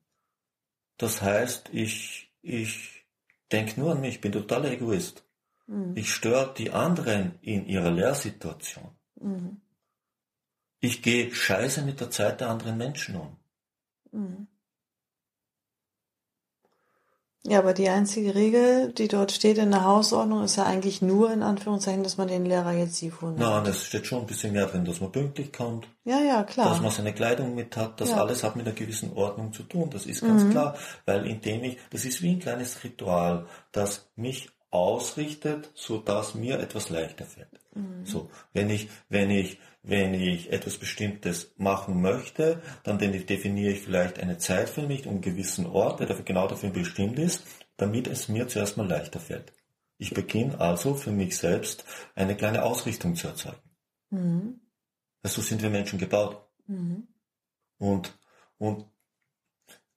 Das 0.98 1.22
heißt, 1.22 1.70
ich, 1.72 2.32
ich 2.42 3.06
denke 3.52 3.80
nur 3.80 3.92
an 3.94 4.02
mich, 4.02 4.22
bin 4.22 4.32
totaler 4.32 4.72
Egoist. 4.72 5.26
Mhm. 5.68 5.96
Ich 5.96 6.14
störe 6.14 6.54
die 6.54 6.72
anderen 6.72 7.40
in 7.42 7.66
ihrer 7.66 7.92
Lehrsituation. 7.92 8.92
Mhm. 9.16 9.62
Ich 10.80 11.02
gehe 11.02 11.34
scheiße 11.34 11.84
mit 11.84 12.00
der 12.00 12.10
Zeit 12.10 12.42
der 12.42 12.50
anderen 12.50 12.78
Menschen 12.78 13.16
um. 13.16 13.38
Mhm. 14.12 14.48
Ja, 17.48 17.58
aber 17.58 17.74
die 17.74 17.90
einzige 17.90 18.36
Regel, 18.36 18.94
die 18.94 19.08
dort 19.08 19.32
steht 19.32 19.58
in 19.58 19.72
der 19.72 19.84
Hausordnung, 19.84 20.44
ist 20.44 20.58
ja 20.58 20.66
eigentlich 20.66 21.02
nur 21.02 21.34
in 21.34 21.42
Anführungszeichen, 21.42 22.04
dass 22.04 22.18
man 22.18 22.28
den 22.28 22.46
Lehrer 22.46 22.74
jetzt 22.74 22.98
Sifu 22.98 23.28
nennt. 23.28 23.40
Nein, 23.40 23.66
es 23.66 23.84
steht 23.84 24.06
schon 24.06 24.20
ein 24.20 24.28
bisschen 24.28 24.54
mehr 24.54 24.68
drin, 24.68 24.86
dass 24.86 25.02
man 25.02 25.12
pünktlich 25.12 25.52
kommt. 25.52 25.88
Ja, 26.06 26.20
ja, 26.20 26.44
klar. 26.44 26.70
Dass 26.70 26.82
man 26.82 26.92
seine 26.92 27.14
Kleidung 27.14 27.56
mit 27.56 27.76
hat. 27.78 28.00
Das 28.00 28.12
ja. 28.12 28.18
alles 28.18 28.44
hat 28.44 28.56
mit 28.56 28.68
einer 28.68 28.76
gewissen 28.76 29.14
Ordnung 29.14 29.54
zu 29.54 29.64
tun. 29.64 29.90
Das 29.90 30.06
ist 30.06 30.22
ganz 30.22 30.44
mhm. 30.44 30.52
klar. 30.52 30.76
Weil 31.06 31.26
indem 31.26 31.64
ich, 31.64 31.80
das 31.90 32.06
ist 32.06 32.22
wie 32.22 32.32
ein 32.32 32.40
kleines 32.40 32.84
Ritual, 32.84 33.48
das 33.72 34.08
mich 34.16 34.50
ausrichtet, 34.70 35.72
so 35.74 35.98
dass 35.98 36.36
mir 36.36 36.60
etwas 36.60 36.90
leichter 36.90 37.26
fällt. 37.26 37.60
Mhm. 37.74 38.06
So, 38.06 38.30
wenn 38.54 38.70
ich, 38.70 38.90
wenn 39.10 39.32
ich 39.32 39.60
wenn 39.84 40.14
ich 40.14 40.52
etwas 40.52 40.78
Bestimmtes 40.78 41.54
machen 41.58 42.02
möchte, 42.02 42.62
dann 42.84 43.00
definiere 43.00 43.72
ich 43.72 43.82
vielleicht 43.82 44.20
eine 44.20 44.38
Zeit 44.38 44.70
für 44.70 44.84
mich 44.84 45.06
und 45.06 45.14
einen 45.14 45.22
gewissen 45.22 45.66
Ort, 45.66 46.00
der 46.00 46.08
dafür 46.08 46.26
genau 46.26 46.48
dafür 46.48 46.70
bestimmt 46.70 47.18
ist, 47.18 47.44
damit 47.78 48.08
es 48.08 48.28
mir 48.28 48.48
zuerst 48.48 48.78
mal 48.78 48.88
leichter 48.88 49.20
fällt. 49.20 49.54
Ich 49.98 50.14
beginne 50.14 50.60
also 50.60 50.96
für 50.96 51.12
mich 51.12 51.38
selbst 51.38 51.86
eine 52.16 52.36
kleine 52.36 52.64
Ausrichtung 52.64 53.16
zu 53.16 53.28
erzeugen. 53.28 53.62
Mhm. 54.10 54.62
So 55.24 55.42
sind 55.42 55.62
wir 55.62 55.70
Menschen 55.70 56.00
gebaut. 56.00 56.48
Mhm. 56.68 57.08
Und, 57.78 58.18
und 58.58 58.86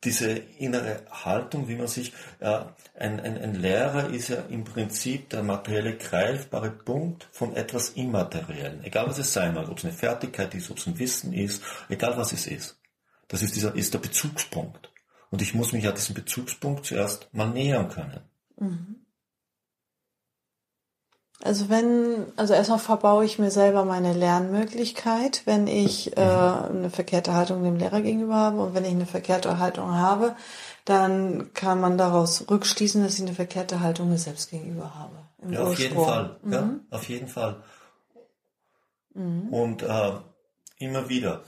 diese 0.04 0.30
innere 0.58 1.02
Haltung, 1.10 1.68
wie 1.68 1.76
man 1.76 1.86
sich, 1.86 2.12
äh, 2.40 2.60
ein, 2.96 3.20
ein, 3.20 3.38
ein 3.38 3.54
Lehrer 3.54 4.10
ist 4.10 4.28
ja 4.28 4.42
im 4.48 4.64
Prinzip 4.64 5.30
der 5.30 5.42
materielle 5.42 5.96
greifbare 5.96 6.70
Punkt 6.70 7.28
von 7.32 7.56
etwas 7.56 7.90
Immateriellen. 7.90 8.84
Egal 8.84 9.06
was 9.08 9.18
es 9.18 9.32
sein 9.32 9.54
mag, 9.54 9.68
ob 9.68 9.78
es 9.78 9.84
eine 9.84 9.92
Fertigkeit 9.92 10.54
ist, 10.54 10.70
ob 10.70 10.78
es 10.78 10.86
ein 10.86 10.98
Wissen 10.98 11.32
ist, 11.32 11.62
egal 11.88 12.16
was 12.16 12.32
es 12.32 12.46
ist. 12.46 12.78
Das 13.28 13.42
ist 13.42 13.56
dieser, 13.56 13.74
ist 13.74 13.94
der 13.94 13.98
Bezugspunkt. 13.98 14.90
Und 15.30 15.42
ich 15.42 15.54
muss 15.54 15.72
mich 15.72 15.84
ja 15.84 15.92
diesem 15.92 16.14
Bezugspunkt 16.14 16.86
zuerst 16.86 17.28
mal 17.32 17.48
nähern 17.48 17.88
können. 17.88 18.20
Mhm. 18.58 19.03
Also 21.44 21.68
wenn, 21.68 22.24
also 22.36 22.54
erstmal 22.54 22.78
verbaue 22.78 23.26
ich 23.26 23.38
mir 23.38 23.50
selber 23.50 23.84
meine 23.84 24.14
Lernmöglichkeit, 24.14 25.42
wenn 25.44 25.66
ich 25.66 26.16
äh, 26.16 26.20
eine 26.20 26.88
verkehrte 26.88 27.34
Haltung 27.34 27.62
dem 27.62 27.76
Lehrer 27.76 28.00
gegenüber 28.00 28.36
habe 28.36 28.62
und 28.62 28.74
wenn 28.74 28.86
ich 28.86 28.92
eine 28.92 29.04
verkehrte 29.04 29.58
Haltung 29.58 29.92
habe, 29.92 30.34
dann 30.86 31.52
kann 31.52 31.82
man 31.82 31.98
daraus 31.98 32.46
rückschließen, 32.50 33.02
dass 33.02 33.16
ich 33.16 33.26
eine 33.26 33.34
verkehrte 33.34 33.80
Haltung 33.80 34.08
mir 34.08 34.16
selbst 34.16 34.50
gegenüber 34.50 34.94
habe. 34.94 35.16
Ja, 35.52 35.64
auf 35.64 35.78
jeden 35.78 35.96
Fall. 35.96 36.36
Mhm. 36.42 36.52
Ja, 36.52 36.70
auf 36.88 37.08
jeden 37.10 37.28
Fall. 37.28 37.62
Mhm. 39.12 39.48
Und 39.50 39.82
äh, 39.82 40.12
immer 40.78 41.10
wieder, 41.10 41.42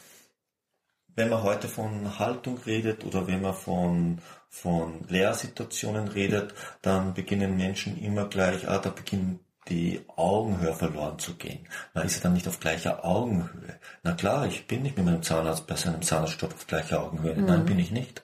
wenn 1.14 1.30
man 1.30 1.42
heute 1.42 1.68
von 1.68 2.18
Haltung 2.18 2.58
redet 2.66 3.02
oder 3.06 3.26
wenn 3.26 3.40
man 3.40 3.54
von, 3.54 4.18
von 4.50 5.06
Lehrsituationen 5.08 6.08
redet, 6.08 6.52
dann 6.82 7.14
beginnen 7.14 7.56
Menschen 7.56 7.98
immer 7.98 8.26
gleich, 8.26 8.68
ah, 8.68 8.76
da 8.76 8.90
beginnen 8.90 9.40
die 9.68 10.00
Augenhöhe 10.14 10.74
verloren 10.74 11.18
zu 11.18 11.34
gehen. 11.34 11.66
Man 11.94 12.06
ist 12.06 12.16
ja 12.16 12.22
dann 12.22 12.34
nicht 12.34 12.46
auf 12.46 12.60
gleicher 12.60 13.04
Augenhöhe. 13.04 13.78
Na 14.02 14.12
klar, 14.12 14.46
ich 14.46 14.66
bin 14.66 14.82
nicht 14.82 14.96
mit 14.96 15.06
meinem 15.06 15.22
Zahnarzt 15.22 15.66
bei 15.66 15.76
seinem 15.76 16.02
Zahnarztstopp 16.02 16.54
auf 16.54 16.66
gleicher 16.66 17.02
Augenhöhe. 17.02 17.34
Mhm. 17.34 17.46
Nein, 17.46 17.64
bin 17.64 17.78
ich 17.78 17.90
nicht. 17.90 18.22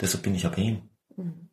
Deshalb 0.00 0.22
bin 0.22 0.34
ich 0.34 0.44
aber 0.46 0.58
ihm. 0.58 0.88
Mhm. 1.16 1.48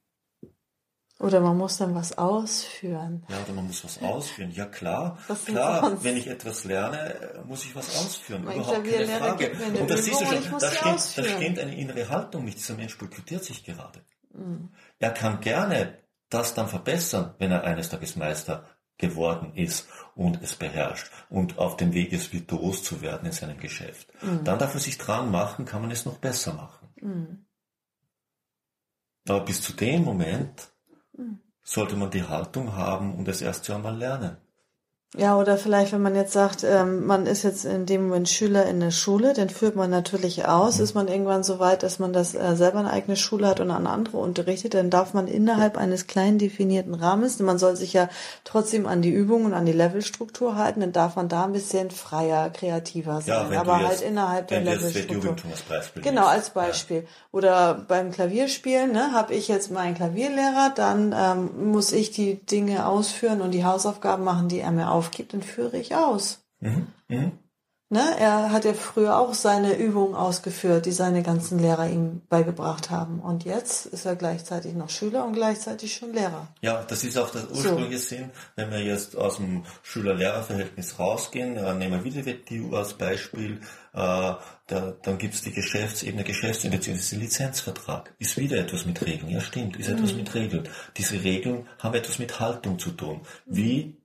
Oder 1.20 1.40
man 1.40 1.58
muss 1.58 1.78
dann 1.78 1.96
was 1.96 2.18
ausführen. 2.18 3.26
Ja, 3.30 3.38
oder 3.42 3.54
man 3.54 3.68
muss 3.68 3.86
was 3.86 4.02
ausführen. 4.02 4.52
Ja 4.52 4.66
klar, 4.66 5.18
klar, 5.46 6.04
wenn 6.04 6.18
ich 6.18 6.28
etwas 6.28 6.66
lerne, 6.66 7.42
muss 7.46 7.64
ich 7.64 7.74
was 7.74 7.96
ausführen. 7.96 8.44
Mein 8.44 8.58
Überhaupt 8.58 8.84
keine 8.84 9.08
Frage. 9.08 9.52
Und 9.80 9.90
das 9.90 10.04
siehst 10.04 10.20
du 10.20 10.26
schon, 10.26 10.60
da 10.60 10.72
steht, 10.72 11.26
da 11.26 11.30
steht 11.30 11.60
eine 11.60 11.76
innere 11.78 12.10
Haltung 12.10 12.44
nicht. 12.44 12.58
Dieser 12.58 12.76
Mensch 12.76 12.98
boykottiert 12.98 13.46
sich 13.46 13.64
gerade. 13.64 14.02
Mhm. 14.34 14.72
Er 15.00 15.12
kann 15.12 15.40
gerne 15.40 16.00
das 16.30 16.54
dann 16.54 16.68
verbessern, 16.68 17.36
wenn 17.38 17.52
er 17.52 17.64
eines 17.64 17.90
Tages 17.90 18.18
Meister 18.18 18.66
geworden 18.98 19.54
ist 19.56 19.88
und 20.16 20.42
es 20.42 20.56
beherrscht 20.56 21.12
und 21.30 21.58
auf 21.58 21.76
dem 21.78 21.94
Weg 21.94 22.14
ist, 22.14 22.34
virtuos 22.34 22.84
zu 22.84 23.02
werden 23.02 23.26
in 23.26 23.32
seinem 23.32 23.60
Geschäft. 23.60 24.08
Mhm. 24.22 24.44
Dann 24.44 24.60
darf 24.60 24.74
er 24.74 24.80
sich 24.80 24.98
dran 24.98 25.32
machen, 25.32 25.66
kann 25.66 25.82
man 25.82 25.92
es 25.92 26.06
noch 26.06 26.18
besser 26.18 26.54
machen. 26.54 26.90
Mhm. 27.02 27.46
Aber 29.28 29.42
bis 29.42 29.62
zu 29.62 29.74
dem 29.74 30.04
Moment 30.04 30.70
mhm. 31.14 31.40
sollte 31.64 31.96
man 31.96 32.12
die 32.12 32.24
Haltung 32.24 32.74
haben 32.76 33.16
und 33.16 33.28
es 33.28 33.42
erst 33.42 33.70
einmal 33.70 33.98
lernen. 33.98 34.38
Ja, 35.18 35.38
oder 35.38 35.58
vielleicht, 35.58 35.94
wenn 35.94 36.02
man 36.02 36.16
jetzt 36.16 36.34
sagt, 36.34 36.64
ähm, 36.64 37.06
man 37.06 37.26
ist 37.26 37.44
jetzt 37.44 37.64
in 37.64 37.86
dem 37.86 38.08
Moment 38.08 38.28
Schüler 38.28 38.66
in 38.66 38.82
der 38.82 38.92
Schule, 38.92 39.34
dann 39.34 39.50
führt 39.50 39.76
man 39.76 39.90
natürlich 39.90 40.46
aus. 40.46 40.78
Mhm. 40.78 40.84
Ist 40.84 40.94
man 40.94 41.08
irgendwann 41.08 41.44
so 41.44 41.60
weit, 41.60 41.84
dass 41.84 42.00
man 42.00 42.12
das 42.12 42.36
äh, 42.36 42.56
selber 42.56 42.80
eine 42.80 42.92
eigene 42.92 43.16
Schule 43.16 43.48
hat 43.48 43.62
und 43.62 43.72
an 43.72 43.88
andere 43.88 44.18
unterrichtet, 44.18 44.74
dann 44.74 44.90
darf 44.90 45.14
man 45.14 45.28
innerhalb 45.28 45.78
eines 45.78 46.08
kleinen 46.08 46.38
definierten 46.38 46.94
Rahmens, 46.94 47.40
man 47.40 47.58
soll 47.58 47.78
sich 47.78 47.94
ja 47.94 48.10
trotzdem 48.44 48.86
an 48.88 49.02
die 49.02 49.12
Übungen 49.12 49.46
und 49.46 49.54
an 49.54 49.66
die 49.66 49.72
Levelstruktur 49.72 50.58
halten, 50.58 50.82
dann 50.82 50.92
darf 50.92 51.16
man 51.16 51.30
da 51.30 51.46
ein 51.46 51.54
bisschen 51.54 51.92
freier, 51.92 52.50
kreativer 52.50 53.22
sein. 53.22 53.54
Ja, 53.54 53.62
aber 53.62 53.78
halt 53.78 53.92
jetzt, 53.92 54.02
innerhalb 54.02 54.48
der 54.50 54.62
Levelstruktur. 54.62 55.36
Genau, 56.02 56.26
als 56.26 56.50
Beispiel. 56.50 56.98
Ja. 56.98 57.08
Oder 57.32 57.74
beim 57.88 58.12
Klavierspielen, 58.12 58.92
ne, 58.92 59.14
habe 59.14 59.34
ich 59.34 59.48
jetzt 59.48 59.72
meinen 59.72 59.96
Klavierlehrer, 59.96 60.74
dann 60.76 61.16
ähm, 61.18 61.72
muss 61.72 61.94
ich 61.94 62.12
die 62.12 62.46
Dinge 62.46 62.86
ausführen 62.88 63.42
und 63.42 63.52
die 63.52 63.64
Hausaufgaben 63.64 64.24
machen, 64.24 64.50
die 64.50 64.60
er 64.60 64.72
mir 64.72 64.92
auf 64.96 65.06
aufgibt, 65.06 65.34
dann 65.34 65.44
führe 65.44 65.78
ich 65.78 65.96
aus. 65.96 66.40
Mhm. 66.60 66.88
Mhm. 67.08 67.32
Ne? 67.90 68.02
Er 68.18 68.52
hat 68.52 68.66
ja 68.66 68.74
früher 68.74 69.16
auch 69.20 69.36
seine 69.36 69.76
Übungen 69.76 70.16
ausgeführt, 70.16 70.88
die 70.88 70.92
seine 70.92 71.22
ganzen 71.22 71.60
Lehrer 71.60 71.88
ihm 71.88 72.24
beigebracht 72.30 72.90
haben. 72.90 73.20
Und 73.20 73.46
jetzt 73.46 73.86
ist 73.86 74.06
er 74.06 74.16
gleichzeitig 74.16 74.74
noch 74.74 74.90
Schüler 74.90 75.24
und 75.24 75.34
gleichzeitig 75.34 75.94
schon 75.94 76.12
Lehrer. 76.12 76.48
Ja, 76.62 76.84
das 76.84 77.04
ist 77.04 77.16
auch 77.16 77.30
der 77.30 77.50
ursprüngliche 77.52 78.00
so. 78.00 78.08
Sinn, 78.08 78.32
wenn 78.56 78.72
wir 78.72 78.80
jetzt 78.80 79.16
aus 79.16 79.38
dem 79.38 79.66
Schüler-Lehrer-Verhältnis 79.84 80.98
rausgehen, 80.98 81.58
äh, 81.58 81.76
nehmen 81.76 82.04
wir 82.04 82.04
wieder 82.04 82.26
WTU 82.26 82.76
als 82.76 82.96
Beispiel, 82.96 83.62
äh, 83.94 84.34
da, 84.68 84.94
dann 85.04 85.18
gibt 85.20 85.36
es 85.36 85.44
die 85.44 85.54
Geschäftsebene, 85.54 86.24
Geschäftsebene 86.24 86.80
bzw. 86.80 87.18
Lizenzvertrag. 87.18 88.16
Ist 88.18 88.36
wieder 88.38 88.58
etwas 88.58 88.88
mit 88.88 89.06
Regeln. 89.06 89.30
Ja, 89.30 89.42
stimmt, 89.42 89.78
ist 89.78 89.90
mhm. 89.90 89.98
etwas 89.98 90.14
mit 90.16 90.34
Regeln. 90.34 90.68
Diese 90.98 91.24
Regeln 91.24 91.68
haben 91.78 91.94
etwas 91.94 92.18
mit 92.18 92.40
Haltung 92.40 92.80
zu 92.80 92.90
tun. 92.90 93.22
Wie 93.46 93.96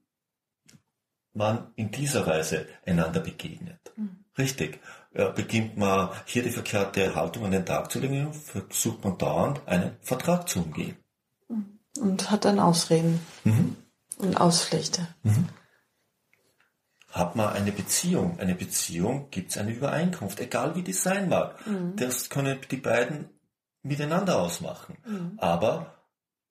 man 1.33 1.71
in 1.75 1.91
dieser 1.91 2.25
Weise 2.27 2.67
einander 2.85 3.19
begegnet. 3.19 3.79
Mhm. 3.95 4.25
Richtig. 4.37 4.79
beginnt 5.35 5.75
man 5.77 6.09
hier 6.25 6.41
die 6.41 6.51
verkehrte 6.51 7.15
Haltung 7.15 7.43
an 7.43 7.51
den 7.51 7.65
Tag 7.65 7.91
zu 7.91 7.99
legen, 7.99 8.33
versucht 8.33 9.03
man 9.03 9.17
dauernd 9.17 9.61
einen 9.67 9.97
Vertrag 10.01 10.47
zu 10.47 10.63
umgehen. 10.63 10.95
Mhm. 11.49 11.79
Und 11.99 12.31
hat 12.31 12.45
dann 12.45 12.59
Ausreden 12.59 13.19
mhm. 13.43 13.75
und 14.17 14.39
Ausflechte. 14.39 15.07
Mhm. 15.23 15.49
Hat 17.09 17.35
man 17.35 17.49
eine 17.53 17.73
Beziehung. 17.73 18.39
Eine 18.39 18.55
Beziehung 18.55 19.29
gibt 19.31 19.51
es 19.51 19.57
eine 19.57 19.71
Übereinkunft, 19.71 20.39
egal 20.39 20.75
wie 20.75 20.81
die 20.81 20.93
sein 20.93 21.27
mag. 21.27 21.67
Mhm. 21.67 21.97
Das 21.97 22.29
können 22.29 22.57
die 22.71 22.77
beiden 22.77 23.29
miteinander 23.83 24.39
ausmachen. 24.39 24.97
Mhm. 25.05 25.33
Aber 25.37 25.97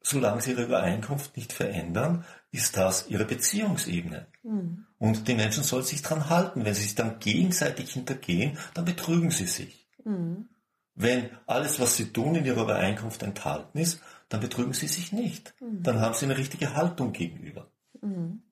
solange 0.03 0.43
sie 0.43 0.53
ihre 0.53 0.65
Übereinkunft 0.65 1.37
nicht 1.37 1.53
verändern, 1.53 2.25
ist 2.51 2.77
das 2.77 3.09
ihre 3.09 3.25
Beziehungsebene. 3.25 4.27
Mhm. 4.43 4.87
Und 4.99 5.29
die 5.29 5.35
Menschen 5.35 5.65
sollen 5.65 5.85
sich 5.85 6.03
dran 6.03 6.29
halten. 6.29 6.65
Wenn 6.65 6.75
sie 6.75 6.83
sich 6.83 6.95
dann 6.95 7.19
gegenseitig 7.19 7.93
hintergehen, 7.93 8.59
dann 8.75 8.85
betrügen 8.85 9.31
sie 9.31 9.47
sich. 9.47 9.89
Mhm. 10.05 10.49
Wenn 10.95 11.31
alles, 11.47 11.81
was 11.81 11.97
sie 11.97 12.13
tun, 12.13 12.35
in 12.35 12.45
ihrer 12.45 12.63
Übereinkunft 12.63 13.23
enthalten 13.23 13.79
ist, 13.79 14.01
dann 14.29 14.41
betrügen 14.41 14.73
sie 14.73 14.89
sich 14.89 15.13
nicht. 15.13 15.55
Mhm. 15.61 15.83
Dann 15.83 16.01
haben 16.01 16.15
sie 16.15 16.27
eine 16.27 16.37
richtige 16.37 16.75
Haltung 16.75 17.13
gegenüber. 17.13 17.71
Mhm. 18.01 18.43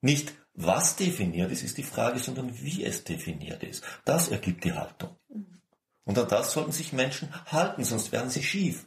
Nicht 0.00 0.34
was 0.54 0.96
definiert 0.96 1.50
ist, 1.50 1.62
ist 1.62 1.78
die 1.78 1.82
Frage, 1.82 2.18
sondern 2.18 2.60
wie 2.60 2.84
es 2.84 3.04
definiert 3.04 3.62
ist. 3.62 3.82
Das 4.04 4.28
ergibt 4.28 4.64
die 4.64 4.72
Haltung. 4.72 5.16
Mhm. 5.28 5.62
Und 6.04 6.18
an 6.18 6.28
das 6.28 6.52
sollten 6.52 6.72
sich 6.72 6.92
Menschen 6.92 7.28
halten, 7.46 7.84
sonst 7.84 8.12
werden 8.12 8.30
sie 8.30 8.42
schief. 8.42 8.86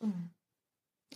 Mhm. 0.00 0.30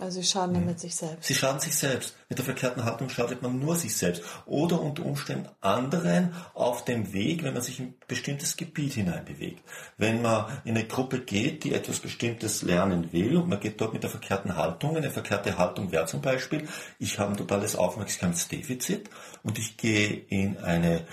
Also 0.00 0.20
sie 0.20 0.26
schaden 0.26 0.54
damit 0.54 0.76
mhm. 0.76 0.78
sich 0.78 0.94
selbst. 0.94 1.26
Sie 1.26 1.34
schaden 1.34 1.60
sich 1.60 1.74
selbst. 1.74 2.14
Mit 2.28 2.38
der 2.38 2.44
verkehrten 2.44 2.84
Haltung 2.84 3.08
schadet 3.08 3.42
man 3.42 3.58
nur 3.58 3.74
sich 3.74 3.96
selbst. 3.96 4.22
Oder 4.46 4.80
unter 4.80 5.04
Umständen 5.04 5.48
anderen 5.60 6.34
auf 6.54 6.84
dem 6.84 7.12
Weg, 7.12 7.42
wenn 7.42 7.54
man 7.54 7.62
sich 7.62 7.80
in 7.80 7.86
ein 7.86 7.94
bestimmtes 8.06 8.56
Gebiet 8.56 8.92
hineinbewegt. 8.92 9.60
Wenn 9.96 10.22
man 10.22 10.46
in 10.64 10.76
eine 10.76 10.86
Gruppe 10.86 11.20
geht, 11.20 11.64
die 11.64 11.74
etwas 11.74 11.98
Bestimmtes 11.98 12.62
lernen 12.62 13.12
will 13.12 13.36
und 13.36 13.48
man 13.48 13.58
geht 13.58 13.80
dort 13.80 13.92
mit 13.92 14.04
der 14.04 14.10
verkehrten 14.10 14.56
Haltung, 14.56 14.96
eine 14.96 15.10
verkehrte 15.10 15.58
Haltung 15.58 15.90
wäre 15.90 16.06
zum 16.06 16.20
Beispiel, 16.20 16.68
ich 16.98 17.18
habe 17.18 17.32
ein 17.32 17.36
totales 17.36 17.74
Aufmerksamkeitsdefizit 17.74 19.10
und 19.42 19.58
ich 19.58 19.76
gehe 19.76 20.10
in 20.28 20.58
eine 20.58 21.06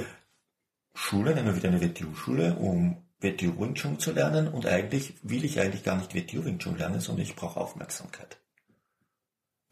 Schule, 0.93 1.33
nehmen 1.33 1.47
wir 1.47 1.55
wieder 1.55 1.69
eine 1.69 1.81
WTU-Schule, 1.81 2.55
um 2.55 2.97
WTU 3.19 3.59
Wing 3.59 3.73
Chun 3.73 3.97
zu 3.97 4.11
lernen 4.11 4.47
und 4.47 4.67
eigentlich 4.67 5.15
will 5.23 5.43
ich 5.43 5.59
eigentlich 5.59 5.83
gar 5.83 5.95
nicht 5.95 6.13
WTU 6.13 6.45
Wing 6.45 6.59
Chun 6.59 6.77
lernen, 6.77 6.99
sondern 6.99 7.25
ich 7.25 7.35
brauche 7.35 7.59
Aufmerksamkeit 7.59 8.37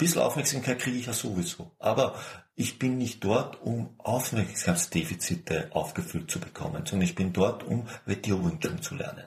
bisschen 0.04 0.22
Aufmerksamkeit 0.22 0.80
kriege 0.80 0.98
ich 0.98 1.06
ja 1.06 1.14
sowieso. 1.14 1.72
Aber 1.80 2.16
ich 2.56 2.78
bin 2.80 2.98
nicht 2.98 3.24
dort, 3.24 3.62
um 3.62 3.96
Aufmerksamkeitsdefizite 3.98 5.70
aufgefüllt 5.72 6.30
zu 6.30 6.40
bekommen, 6.40 6.86
sondern 6.86 7.08
ich 7.08 7.16
bin 7.16 7.34
dort, 7.34 7.64
um 7.64 7.88
Wettiowünschung 8.06 8.82
zu 8.82 8.96
lernen. 8.96 9.26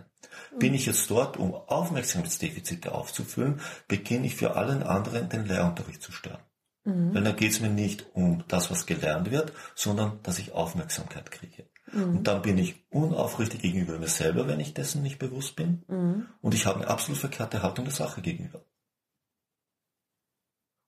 Bin 0.59 0.75
ich 0.75 0.87
jetzt 0.87 1.11
dort, 1.11 1.37
um 1.37 1.55
Aufmerksamkeitsdefizite 1.55 2.93
aufzufüllen, 2.93 3.61
beginne 3.89 4.27
ich 4.27 4.37
für 4.37 4.57
allen 4.57 4.83
anderen 4.83 5.29
den 5.29 5.47
Lehrunterricht 5.47 6.03
zu 6.03 6.13
stören. 6.13 6.41
Mhm. 6.85 7.15
Weil 7.15 7.25
da 7.25 7.33
geht 7.33 7.53
es 7.53 7.61
mir 7.61 7.69
nicht 7.69 8.07
um 8.15 8.45
das, 8.49 8.71
was 8.71 8.87
gelernt 8.87 9.31
wird, 9.31 9.53
sondern 9.75 10.21
dass 10.23 10.39
ich 10.39 10.53
Aufmerksamkeit 10.53 11.31
kriege. 11.31 11.69
Mhm. 11.93 12.19
Und 12.19 12.27
dann 12.27 12.43
bin 12.43 12.59
ich 12.59 12.87
unaufrichtig 12.91 13.63
gegenüber 13.63 13.99
mir 13.99 14.09
selber, 14.09 14.47
wenn 14.47 14.61
ich 14.61 14.75
dessen 14.75 15.03
nicht 15.03 15.19
bewusst 15.19 15.57
bin. 15.57 15.83
Mhm. 15.89 16.27
Und 16.41 16.55
ich 16.55 16.67
habe 16.67 16.81
eine 16.81 16.89
absolut 16.89 17.19
verkehrte 17.19 17.63
Haltung 17.63 17.85
der 17.85 17.95
Sache 17.95 18.21
gegenüber. 18.21 18.63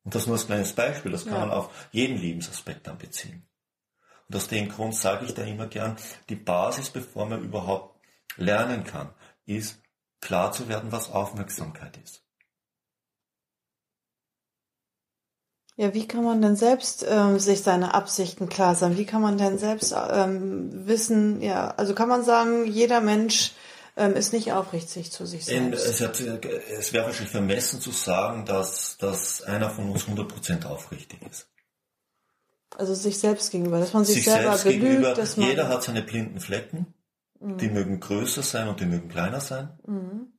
Und 0.08 0.14
das 0.14 0.26
nur 0.26 0.36
als 0.36 0.46
kleines 0.46 0.72
Beispiel, 0.72 1.12
das 1.12 1.26
kann 1.26 1.34
ja. 1.34 1.40
man 1.40 1.50
auf 1.50 1.68
jeden 1.92 2.16
Lebensaspekt 2.16 2.86
dann 2.86 2.96
beziehen. 2.96 3.46
Und 4.26 4.36
aus 4.36 4.48
dem 4.48 4.70
Grund 4.70 4.94
sage 4.94 5.26
ich 5.26 5.34
da 5.34 5.42
immer 5.42 5.66
gern, 5.66 5.96
die 6.30 6.34
Basis, 6.34 6.88
bevor 6.88 7.26
man 7.26 7.44
überhaupt 7.44 8.00
lernen 8.38 8.84
kann, 8.84 9.12
ist 9.44 9.82
klar 10.22 10.50
zu 10.50 10.66
werden, 10.66 10.92
was 10.92 11.12
Aufmerksamkeit 11.12 11.98
ist. 12.02 12.24
Ja, 15.76 15.92
wie 15.92 16.08
kann 16.08 16.24
man 16.24 16.40
denn 16.40 16.56
selbst 16.56 17.04
ähm, 17.06 17.38
sich 17.38 17.60
seine 17.60 17.92
Absichten 17.92 18.48
klar 18.48 18.74
sein? 18.76 18.96
Wie 18.96 19.04
kann 19.04 19.20
man 19.20 19.36
denn 19.36 19.58
selbst 19.58 19.94
ähm, 20.10 20.86
wissen, 20.86 21.42
ja, 21.42 21.68
also 21.72 21.94
kann 21.94 22.08
man 22.08 22.24
sagen, 22.24 22.64
jeder 22.64 23.02
Mensch 23.02 23.52
ähm, 23.98 24.14
ist 24.14 24.32
nicht 24.32 24.52
aufrichtig 24.52 25.10
zu 25.10 25.26
sich 25.26 25.48
In, 25.48 25.70
selbst? 25.70 25.86
es, 25.86 26.00
hat, 26.00 26.20
es 26.20 26.92
wäre 26.92 27.06
wahrscheinlich 27.06 27.32
vermessen 27.32 27.80
zu 27.80 27.90
sagen, 27.90 28.46
dass, 28.46 28.96
dass 28.96 29.42
einer 29.42 29.70
von 29.70 29.90
uns 29.90 30.04
100% 30.04 30.64
aufrichtig 30.64 31.20
ist. 31.28 31.48
Also 32.76 32.94
sich 32.94 33.18
selbst 33.18 33.50
gegenüber, 33.50 33.80
dass 33.80 33.92
man 33.92 34.04
sich, 34.04 34.16
Sich 34.16 34.24
selber 34.26 34.56
selbst 34.56 34.64
belügt, 34.64 34.82
gegenüber, 34.82 35.14
dass 35.14 35.36
man... 35.36 35.48
jeder 35.48 35.68
hat 35.68 35.82
seine 35.82 36.02
blinden 36.02 36.38
Flecken, 36.38 36.94
die 37.40 37.70
mögen 37.70 38.00
größer 38.00 38.42
sein 38.42 38.68
und 38.68 38.80
die 38.80 38.86
mögen 38.86 39.08
kleiner 39.08 39.40
sein. 39.40 39.78
Mhm. 39.86 40.32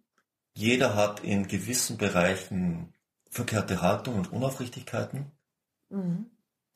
Jeder 0.54 0.96
hat 0.96 1.22
in 1.22 1.48
gewissen 1.48 1.98
Bereichen 1.98 2.94
verkehrte 3.30 3.82
Haltung 3.82 4.16
und 4.16 4.32
Unaufrichtigkeiten. 4.32 5.32
Mhm. 5.90 6.26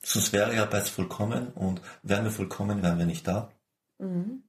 Sonst 0.02 0.34
wäre 0.34 0.56
ja 0.56 0.66
bereits 0.66 0.90
vollkommen 0.90 1.48
und 1.54 1.82
wären 2.04 2.24
wir 2.24 2.32
vollkommen, 2.32 2.82
wären 2.82 3.00
wir 3.00 3.06
nicht 3.06 3.28
da. 3.28 3.52
Mhm. 4.00 4.43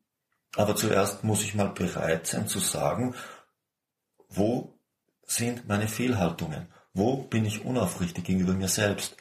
Aber 0.56 0.76
zuerst 0.76 1.24
muss 1.24 1.42
ich 1.42 1.54
mal 1.54 1.68
bereit 1.68 2.26
sein 2.26 2.46
zu 2.46 2.60
sagen, 2.60 3.14
wo 4.28 4.78
sind 5.22 5.66
meine 5.68 5.88
Fehlhaltungen? 5.88 6.68
Wo 6.92 7.22
bin 7.22 7.44
ich 7.44 7.64
unaufrichtig 7.64 8.24
gegenüber 8.24 8.52
mir 8.52 8.68
selbst? 8.68 9.16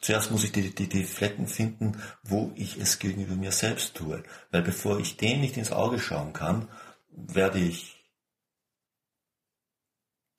Zuerst 0.00 0.30
muss 0.30 0.44
ich 0.44 0.52
die, 0.52 0.74
die, 0.74 0.88
die 0.88 1.04
Flecken 1.04 1.46
finden, 1.46 2.02
wo 2.22 2.52
ich 2.56 2.76
es 2.76 2.98
gegenüber 2.98 3.36
mir 3.36 3.52
selbst 3.52 3.94
tue. 3.94 4.22
Weil 4.50 4.62
bevor 4.62 4.98
ich 4.98 5.16
dem 5.16 5.40
nicht 5.40 5.56
ins 5.56 5.72
Auge 5.72 5.98
schauen 5.98 6.34
kann, 6.34 6.68
werde 7.08 7.58
ich 7.58 8.04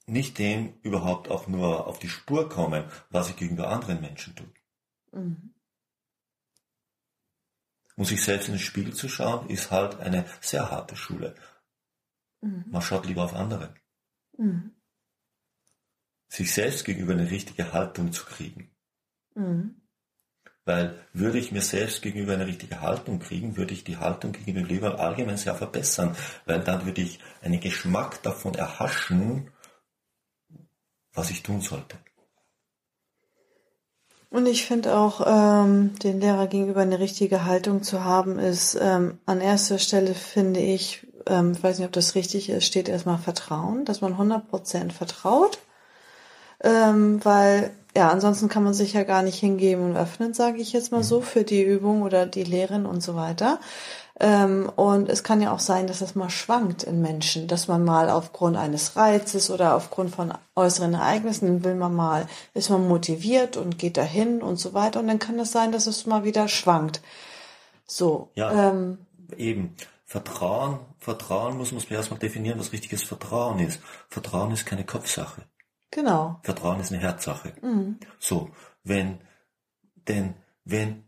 nicht 0.05 0.37
dem 0.37 0.75
überhaupt 0.83 1.31
auch 1.31 1.47
nur 1.47 1.87
auf 1.87 1.97
die 1.97 2.09
Spur 2.09 2.47
kommen, 2.47 2.85
was 3.09 3.29
ich 3.29 3.37
gegenüber 3.37 3.69
anderen 3.69 4.01
Menschen 4.01 4.35
tue. 4.35 4.53
Mhm. 5.11 5.54
Muss 7.95 8.11
ich 8.11 8.23
selbst 8.23 8.47
in 8.47 8.55
den 8.55 8.59
Spiegel 8.59 8.93
zu 8.93 9.07
schauen, 9.07 9.49
ist 9.49 9.71
halt 9.71 9.99
eine 9.99 10.25
sehr 10.41 10.69
harte 10.69 10.95
Schule. 10.95 11.35
Mhm. 12.41 12.65
Man 12.67 12.81
schaut 12.81 13.05
lieber 13.05 13.23
auf 13.23 13.33
andere. 13.33 13.73
Mhm. 14.37 14.75
Sich 16.27 16.53
selbst 16.53 16.83
gegenüber 16.83 17.13
eine 17.13 17.29
richtige 17.31 17.71
Haltung 17.71 18.11
zu 18.11 18.25
kriegen. 18.25 18.75
Mhm. 19.35 19.81
Weil 20.65 21.07
würde 21.13 21.37
ich 21.37 21.51
mir 21.51 21.61
selbst 21.61 22.01
gegenüber 22.01 22.33
eine 22.33 22.47
richtige 22.47 22.81
Haltung 22.81 23.19
kriegen, 23.19 23.55
würde 23.55 23.73
ich 23.73 23.83
die 23.83 23.97
Haltung 23.97 24.31
gegenüber 24.31 24.61
dem 24.61 24.67
Leben 24.67 24.85
allgemein 24.85 25.37
sehr 25.37 25.55
verbessern. 25.55 26.17
Weil 26.45 26.61
dann 26.61 26.85
würde 26.85 27.01
ich 27.01 27.19
einen 27.41 27.59
Geschmack 27.59 28.21
davon 28.23 28.55
erhaschen, 28.55 29.51
was 31.13 31.29
ich 31.29 31.43
tun 31.43 31.61
sollte. 31.61 31.97
Und 34.35 34.47
ich 34.47 34.65
finde 34.65 34.97
auch, 34.97 35.21
ähm, 35.25 35.97
den 36.03 36.19
Lehrer 36.19 36.47
gegenüber 36.47 36.81
eine 36.81 36.99
richtige 36.99 37.45
Haltung 37.45 37.83
zu 37.83 38.03
haben, 38.03 38.37
ist 38.37 38.77
ähm, 38.81 39.17
an 39.25 39.39
erster 39.39 39.79
Stelle, 39.79 40.13
finde 40.13 40.59
ich, 40.59 41.07
ähm, 41.25 41.53
ich 41.53 41.63
weiß 41.63 41.79
nicht, 41.79 41.87
ob 41.87 41.93
das 41.93 42.15
richtig 42.15 42.49
ist, 42.49 42.65
steht 42.65 42.89
erstmal 42.89 43.17
Vertrauen, 43.17 43.85
dass 43.85 44.01
man 44.01 44.15
100% 44.17 44.91
vertraut. 44.91 45.59
Ähm, 46.61 47.23
weil, 47.23 47.71
ja, 47.95 48.09
ansonsten 48.09 48.49
kann 48.49 48.65
man 48.65 48.73
sich 48.73 48.91
ja 48.91 49.03
gar 49.03 49.23
nicht 49.23 49.39
hingeben 49.39 49.85
und 49.85 49.95
öffnen, 49.95 50.33
sage 50.33 50.57
ich 50.57 50.73
jetzt 50.73 50.91
mal 50.91 51.03
so, 51.03 51.21
für 51.21 51.45
die 51.45 51.63
Übung 51.63 52.01
oder 52.01 52.25
die 52.25 52.43
Lehren 52.43 52.85
und 52.85 53.01
so 53.01 53.15
weiter. 53.15 53.61
Ähm, 54.19 54.71
und 54.75 55.09
es 55.09 55.23
kann 55.23 55.41
ja 55.41 55.51
auch 55.51 55.59
sein, 55.59 55.87
dass 55.87 55.99
es 55.99 56.15
mal 56.15 56.29
schwankt 56.29 56.83
in 56.83 57.01
Menschen, 57.01 57.47
dass 57.47 57.67
man 57.67 57.83
mal 57.83 58.09
aufgrund 58.09 58.55
eines 58.55 58.95
Reizes 58.95 59.49
oder 59.49 59.75
aufgrund 59.75 60.15
von 60.15 60.33
äußeren 60.55 60.93
Ereignissen 60.93 61.65
will 61.65 61.75
man 61.75 61.93
mal, 61.93 62.27
ist 62.53 62.69
man 62.69 62.87
motiviert 62.87 63.57
und 63.57 63.77
geht 63.77 63.97
dahin 63.97 64.41
und 64.41 64.55
so 64.55 64.73
weiter. 64.73 65.01
Und 65.01 65.07
dann 65.07 65.19
kann 65.19 65.37
es 65.39 65.51
sein, 65.51 65.73
dass 65.73 65.85
es 65.85 66.05
mal 66.05 66.23
wieder 66.23 66.47
schwankt. 66.47 67.01
So. 67.85 68.29
Ja. 68.35 68.69
Ähm, 68.69 68.99
Eben. 69.35 69.75
Vertrauen, 70.07 70.79
Vertrauen 70.99 71.57
muss 71.57 71.71
man 71.71 71.81
erstmal 71.89 72.19
definieren, 72.19 72.59
was 72.59 72.71
richtiges 72.71 73.03
Vertrauen 73.03 73.59
ist. 73.59 73.81
Vertrauen 74.07 74.51
ist 74.51 74.65
keine 74.65 74.85
Kopfsache. 74.85 75.41
genau. 75.91 76.39
Vertrauen 76.43 76.79
ist 76.79 76.91
eine 76.91 77.01
Herzsache. 77.01 77.53
Mhm. 77.61 77.99
So, 78.19 78.51
wenn, 78.83 79.19
denn 80.07 80.35
wenn 80.63 81.04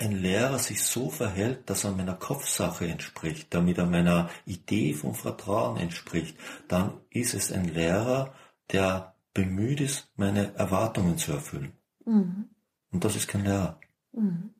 ein 0.00 0.12
Lehrer 0.12 0.58
sich 0.58 0.82
so 0.82 1.10
verhält, 1.10 1.68
dass 1.68 1.84
er 1.84 1.92
meiner 1.92 2.14
Kopfsache 2.14 2.88
entspricht, 2.88 3.52
damit 3.52 3.76
er 3.76 3.86
meiner 3.86 4.30
Idee 4.46 4.94
vom 4.94 5.14
Vertrauen 5.14 5.76
entspricht, 5.76 6.38
dann 6.68 6.94
ist 7.10 7.34
es 7.34 7.52
ein 7.52 7.66
Lehrer, 7.66 8.34
der 8.72 9.14
bemüht 9.34 9.80
ist, 9.80 10.10
meine 10.16 10.54
Erwartungen 10.54 11.18
zu 11.18 11.32
erfüllen. 11.32 11.74
Mhm. 12.06 12.48
Und 12.90 13.04
das 13.04 13.14
ist 13.14 13.28
kein 13.28 13.44
Lehrer. 13.44 13.78
Mhm. 14.12 14.54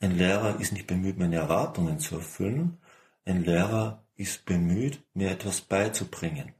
Ein 0.00 0.18
Lehrer 0.18 0.60
ist 0.60 0.72
nicht 0.72 0.86
bemüht, 0.86 1.18
meine 1.18 1.36
Erwartungen 1.36 1.98
zu 1.98 2.16
erfüllen. 2.16 2.78
Ein 3.24 3.44
Lehrer 3.44 4.04
ist 4.14 4.44
bemüht, 4.44 5.02
mir 5.14 5.30
etwas 5.30 5.62
beizubringen. 5.62 6.52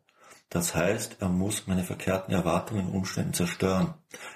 Das 0.49 0.75
heißt, 0.75 1.17
er 1.21 1.29
muss 1.29 1.67
meine 1.67 1.83
verkehrten 1.83 2.33
Erwartungen 2.33 2.87
und 2.87 2.95
Umständen 2.95 3.35
zerstören. 3.35 3.95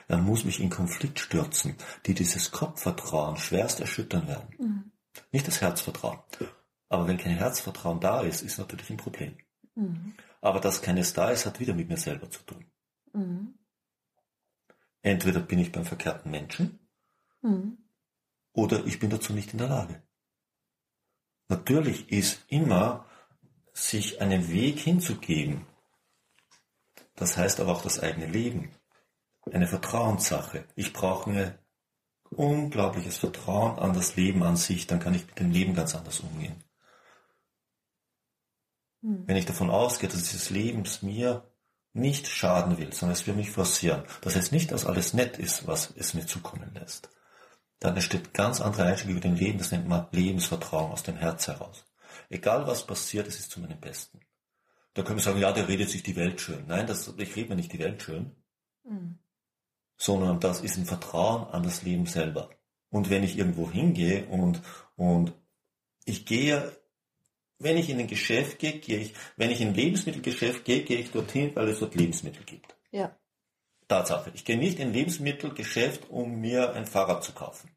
Er 0.08 0.18
muss 0.18 0.44
mich 0.44 0.60
in 0.60 0.70
Konflikt 0.70 1.20
stürzen, 1.20 1.76
die 2.06 2.14
dieses 2.14 2.50
Kopfvertrauen 2.50 3.36
schwerst 3.36 3.80
erschüttern 3.80 4.26
werden. 4.26 4.48
Mhm. 4.58 4.92
Nicht 5.30 5.46
das 5.46 5.60
Herzvertrauen. 5.60 6.18
Aber 6.88 7.06
wenn 7.06 7.18
kein 7.18 7.36
Herzvertrauen 7.36 8.00
da 8.00 8.22
ist, 8.22 8.42
ist 8.42 8.58
natürlich 8.58 8.90
ein 8.90 8.96
Problem. 8.96 9.36
Mhm. 9.76 10.14
Aber 10.40 10.58
dass 10.58 10.82
keines 10.82 11.12
da 11.12 11.30
ist, 11.30 11.46
hat 11.46 11.60
wieder 11.60 11.74
mit 11.74 11.88
mir 11.88 11.96
selber 11.96 12.28
zu 12.28 12.42
tun. 12.42 12.64
Mhm. 13.12 13.54
Entweder 15.02 15.40
bin 15.40 15.60
ich 15.60 15.72
beim 15.72 15.84
verkehrten 15.84 16.30
Menschen 16.30 16.78
Mhm. 17.42 17.78
oder 18.52 18.84
ich 18.84 18.98
bin 18.98 19.10
dazu 19.10 19.32
nicht 19.32 19.52
in 19.52 19.58
der 19.58 19.68
Lage. 19.68 20.02
Natürlich 21.48 22.12
ist 22.12 22.44
immer, 22.48 23.06
sich 23.72 24.20
einen 24.20 24.50
Weg 24.50 24.78
hinzugeben, 24.78 25.66
das 27.20 27.36
heißt 27.36 27.60
aber 27.60 27.72
auch 27.72 27.82
das 27.82 28.00
eigene 28.00 28.26
Leben, 28.26 28.70
eine 29.52 29.66
Vertrauenssache. 29.66 30.64
Ich 30.74 30.92
brauche 30.92 31.30
ein 31.30 31.58
unglaubliches 32.30 33.18
Vertrauen 33.18 33.78
an 33.78 33.92
das 33.92 34.16
Leben 34.16 34.42
an 34.42 34.56
sich, 34.56 34.86
dann 34.86 35.00
kann 35.00 35.14
ich 35.14 35.26
mit 35.26 35.38
dem 35.38 35.50
Leben 35.50 35.74
ganz 35.74 35.94
anders 35.94 36.20
umgehen. 36.20 36.64
Mhm. 39.02 39.24
Wenn 39.26 39.36
ich 39.36 39.44
davon 39.46 39.70
ausgehe, 39.70 40.08
dass 40.08 40.22
dieses 40.22 40.50
Leben 40.50 40.84
mir 41.02 41.46
nicht 41.92 42.26
schaden 42.26 42.78
will, 42.78 42.92
sondern 42.92 43.16
es 43.16 43.26
will 43.26 43.34
mich 43.34 43.50
forcieren, 43.50 44.04
das 44.22 44.36
heißt 44.36 44.52
nicht, 44.52 44.72
dass 44.72 44.86
alles 44.86 45.12
nett 45.12 45.38
ist, 45.38 45.66
was 45.66 45.92
es 45.96 46.14
mir 46.14 46.24
zukommen 46.24 46.72
lässt, 46.74 47.10
dann 47.80 47.96
entsteht 47.96 48.32
ganz 48.32 48.60
andere 48.60 48.84
Einstellung 48.84 49.16
über 49.16 49.28
dem 49.28 49.34
Leben, 49.34 49.58
das 49.58 49.72
nennt 49.72 49.88
man 49.88 50.06
Lebensvertrauen 50.12 50.92
aus 50.92 51.02
dem 51.02 51.16
Herz 51.16 51.48
heraus. 51.48 51.84
Egal 52.30 52.66
was 52.66 52.86
passiert, 52.86 53.26
es 53.26 53.40
ist 53.40 53.50
zu 53.50 53.60
meinem 53.60 53.80
Besten. 53.80 54.20
Da 54.94 55.02
können 55.02 55.18
wir 55.18 55.22
sagen, 55.22 55.40
ja, 55.40 55.52
der 55.52 55.68
redet 55.68 55.88
sich 55.88 56.02
die 56.02 56.16
Welt 56.16 56.40
schön. 56.40 56.64
Nein, 56.66 56.86
das, 56.86 57.12
ich 57.16 57.36
rede 57.36 57.50
mir 57.50 57.56
nicht 57.56 57.72
die 57.72 57.78
Welt 57.78 58.02
schön, 58.02 58.34
Mhm. 58.84 59.18
sondern 59.96 60.40
das 60.40 60.62
ist 60.62 60.76
ein 60.78 60.86
Vertrauen 60.86 61.44
an 61.52 61.62
das 61.62 61.82
Leben 61.82 62.06
selber. 62.06 62.50
Und 62.88 63.10
wenn 63.10 63.22
ich 63.22 63.38
irgendwo 63.38 63.70
hingehe 63.70 64.26
und, 64.26 64.62
und 64.96 65.32
ich 66.04 66.26
gehe, 66.26 66.76
wenn 67.58 67.76
ich 67.76 67.88
in 67.90 68.00
ein 68.00 68.08
Geschäft 68.08 68.58
gehe, 68.58 68.80
gehe 68.80 68.98
ich, 68.98 69.14
wenn 69.36 69.50
ich 69.50 69.60
in 69.60 69.68
ein 69.68 69.74
Lebensmittelgeschäft 69.74 70.64
gehe, 70.64 70.82
gehe 70.82 70.98
ich 70.98 71.12
dorthin, 71.12 71.54
weil 71.54 71.68
es 71.68 71.78
dort 71.78 71.94
Lebensmittel 71.94 72.42
gibt. 72.44 72.74
Ja. 72.90 73.14
Tatsache. 73.86 74.32
Ich 74.34 74.44
gehe 74.44 74.58
nicht 74.58 74.78
in 74.78 74.88
ein 74.88 74.94
Lebensmittelgeschäft, 74.94 76.10
um 76.10 76.40
mir 76.40 76.72
ein 76.72 76.86
Fahrrad 76.86 77.22
zu 77.22 77.32
kaufen. 77.32 77.70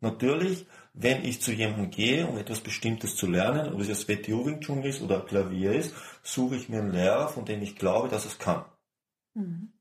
Natürlich, 0.00 0.66
wenn 0.94 1.24
ich 1.24 1.42
zu 1.42 1.52
jemandem 1.52 1.90
gehe, 1.90 2.26
um 2.26 2.38
etwas 2.38 2.60
Bestimmtes 2.60 3.16
zu 3.16 3.26
lernen, 3.26 3.74
ob 3.74 3.80
es 3.80 3.88
jetzt 3.88 4.08
WTO 4.08 4.46
Wing 4.46 4.60
Chun 4.60 4.82
ist 4.84 5.02
oder 5.02 5.20
Klavier 5.20 5.72
ist, 5.72 5.92
suche 6.22 6.54
ich 6.56 6.68
mir 6.68 6.78
einen 6.78 6.92
Lehrer, 6.92 7.28
von 7.28 7.44
dem 7.44 7.62
ich 7.62 7.76
glaube, 7.76 8.08
dass 8.08 8.24
es 8.24 8.38
kann. 8.38 8.64
Mhm. 9.34 9.72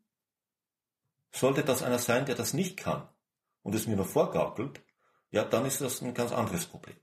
Sollte 1.32 1.64
das 1.64 1.84
einer 1.84 2.00
sein, 2.00 2.26
der 2.26 2.36
das 2.36 2.54
nicht 2.54 2.78
kann 2.78 3.08
und 3.62 3.76
es 3.76 3.88
mir 3.88 3.96
nur 3.96 4.06
vorgaukelt, 4.06 4.82
ja, 5.32 5.44
dann 5.44 5.66
ist 5.66 5.82
das 5.82 6.02
ein 6.02 6.14
ganz 6.14 6.32
anderes 6.32 6.66
Problem. 6.66 6.96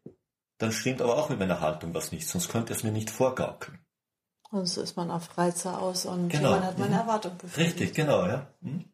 Dann 0.58 0.72
stimmt 0.72 1.00
aber 1.02 1.16
auch 1.16 1.30
mit 1.30 1.38
meiner 1.38 1.60
Haltung 1.60 1.94
was 1.94 2.12
nicht, 2.12 2.28
sonst 2.28 2.48
könnte 2.50 2.72
es 2.72 2.82
mir 2.82 2.92
nicht 2.92 3.10
vorgaukeln. 3.10 3.78
Und 4.50 4.66
so 4.66 4.82
ist 4.82 4.96
man 4.96 5.10
auf 5.12 5.38
Reize 5.38 5.78
aus 5.78 6.04
und 6.06 6.28
Genau. 6.28 6.50
man 6.50 6.64
hat 6.64 6.78
meine 6.78 6.94
Mhm. 6.94 7.00
Erwartung 7.00 7.38
befriedigt. 7.38 7.78
Richtig, 7.80 7.94
genau, 7.94 8.26
ja. 8.26 8.48
Hm? 8.62 8.84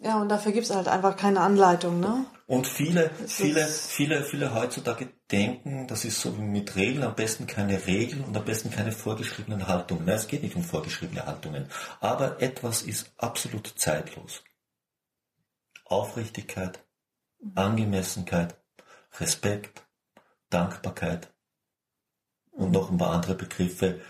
Ja, 0.00 0.20
und 0.20 0.28
dafür 0.28 0.52
gibt's 0.52 0.70
halt 0.70 0.86
einfach 0.86 1.16
keine 1.16 1.40
Anleitung, 1.40 1.98
ne? 1.98 2.24
Und 2.46 2.66
viele, 2.66 3.10
viele, 3.26 3.66
viele, 3.66 4.22
viele 4.22 4.54
heutzutage 4.54 5.08
denken, 5.30 5.86
das 5.88 6.04
ist 6.04 6.20
so 6.20 6.36
wie 6.38 6.42
mit 6.42 6.76
Regeln, 6.76 7.02
am 7.02 7.14
besten 7.14 7.46
keine 7.46 7.84
Regeln 7.86 8.24
und 8.24 8.36
am 8.36 8.44
besten 8.44 8.70
keine 8.70 8.92
vorgeschriebenen 8.92 9.66
Haltungen. 9.66 10.06
Nein, 10.06 10.14
es 10.14 10.28
geht 10.28 10.42
nicht 10.44 10.56
um 10.56 10.62
vorgeschriebene 10.62 11.26
Haltungen. 11.26 11.68
Aber 12.00 12.40
etwas 12.40 12.82
ist 12.82 13.12
absolut 13.18 13.74
zeitlos. 13.76 14.44
Aufrichtigkeit, 15.84 16.80
Angemessenheit, 17.54 18.56
Respekt, 19.18 19.84
Dankbarkeit 20.48 21.32
und 22.52 22.70
noch 22.70 22.90
ein 22.90 22.98
paar 22.98 23.10
andere 23.10 23.34
Begriffe, 23.34 24.00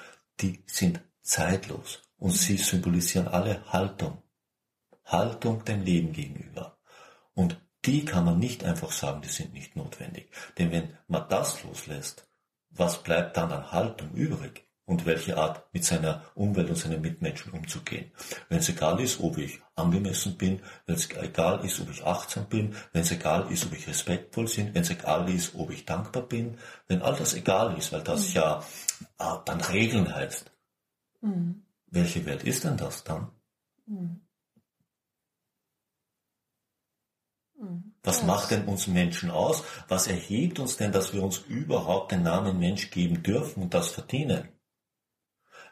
die 0.40 0.62
sind 0.66 1.01
zeitlos. 1.22 2.03
Und 2.18 2.33
sie 2.33 2.57
symbolisieren 2.57 3.29
alle 3.29 3.64
Haltung. 3.72 4.22
Haltung 5.09 5.64
dem 5.64 5.83
Leben 5.83 6.12
gegenüber. 6.12 6.79
Und 7.35 7.61
die 7.85 8.05
kann 8.05 8.25
man 8.25 8.38
nicht 8.38 8.64
einfach 8.64 8.92
sagen, 8.92 9.23
die 9.23 9.29
sind 9.29 9.53
nicht 9.53 9.77
notwendig. 9.77 10.31
Denn 10.59 10.73
wenn 10.73 10.97
man 11.07 11.29
das 11.29 11.62
loslässt, 11.64 12.29
was 12.71 13.03
bleibt 13.03 13.37
dann 13.37 13.53
an 13.53 13.73
Haltung 13.73 14.12
übrig? 14.12 14.64
Und 14.85 15.05
welche 15.05 15.37
Art 15.37 15.66
mit 15.75 15.85
seiner 15.85 16.25
Umwelt 16.35 16.71
und 16.71 16.77
seinen 16.77 17.03
Mitmenschen 17.03 17.53
umzugehen. 17.53 18.11
Wenn 18.49 18.61
es 18.61 18.71
egal 18.71 18.99
ist, 19.01 19.21
ob 19.21 19.37
ich 19.37 19.61
angemessen 19.75 20.38
bin, 20.38 20.62
wenn 20.87 20.94
es 20.94 21.11
egal 21.11 21.62
ist, 21.62 21.79
ob 21.81 21.90
ich 21.90 22.07
achtsam 22.07 22.47
bin, 22.47 22.75
wenn 22.92 23.03
es 23.03 23.11
egal 23.11 23.53
ist, 23.53 23.66
ob 23.66 23.75
ich 23.75 23.87
respektvoll 23.87 24.47
bin, 24.47 24.75
wenn 24.75 24.81
es 24.81 24.88
egal 24.88 25.29
ist, 25.29 25.55
ob 25.55 25.71
ich 25.73 25.85
dankbar 25.85 26.23
bin, 26.23 26.57
wenn 26.87 27.03
all 27.03 27.14
das 27.14 27.35
egal 27.35 27.77
ist, 27.77 27.92
weil 27.92 28.01
das 28.03 28.31
mhm. 28.31 28.35
ja 28.37 28.64
äh, 29.18 29.37
dann 29.44 29.61
Regeln 29.61 30.14
heißt. 30.14 30.51
Mhm. 31.21 31.66
Welche 31.88 32.25
Welt 32.25 32.44
ist 32.44 32.64
denn 32.64 32.79
das 32.79 33.05
dann? 33.05 33.31
Mhm. 33.85 33.97
Mhm. 33.99 34.21
Was 38.03 38.23
macht 38.23 38.53
denn 38.53 38.66
uns 38.66 38.87
Menschen 38.87 39.31
aus? 39.31 39.64
Was 39.88 40.07
erhebt 40.07 40.61
uns 40.61 40.77
denn, 40.77 40.92
dass 40.92 41.12
wir 41.12 41.23
uns 41.23 41.38
überhaupt 41.38 42.12
den 42.12 42.23
Namen 42.23 42.59
Mensch 42.59 42.90
geben 42.90 43.23
dürfen 43.23 43.62
und 43.64 43.75
das 43.75 43.88
verdienen? 43.88 44.49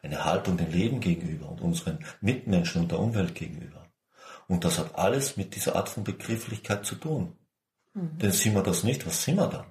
Eine 0.03 0.25
Haltung 0.25 0.57
dem 0.57 0.70
Leben 0.70 1.01
gegenüber 1.01 1.49
und 1.49 1.61
unseren 1.61 2.05
Mitmenschen 2.20 2.83
und 2.83 2.90
der 2.90 2.99
Umwelt 2.99 3.35
gegenüber. 3.35 3.87
Und 4.49 4.64
das 4.64 4.79
hat 4.79 4.96
alles 4.96 5.37
mit 5.37 5.55
dieser 5.55 5.77
Art 5.77 5.88
von 5.88 6.05
Begrifflichkeit 6.05 6.85
zu 6.85 6.96
tun. 6.96 7.37
Mhm. 7.94 8.18
Denn 8.18 8.33
sind 8.33 8.55
wir 8.55 8.62
das 8.62 8.85
nicht, 8.85 9.07
was 9.07 9.22
sind 9.22 9.37
wir 9.37 9.49
dann? 9.49 9.66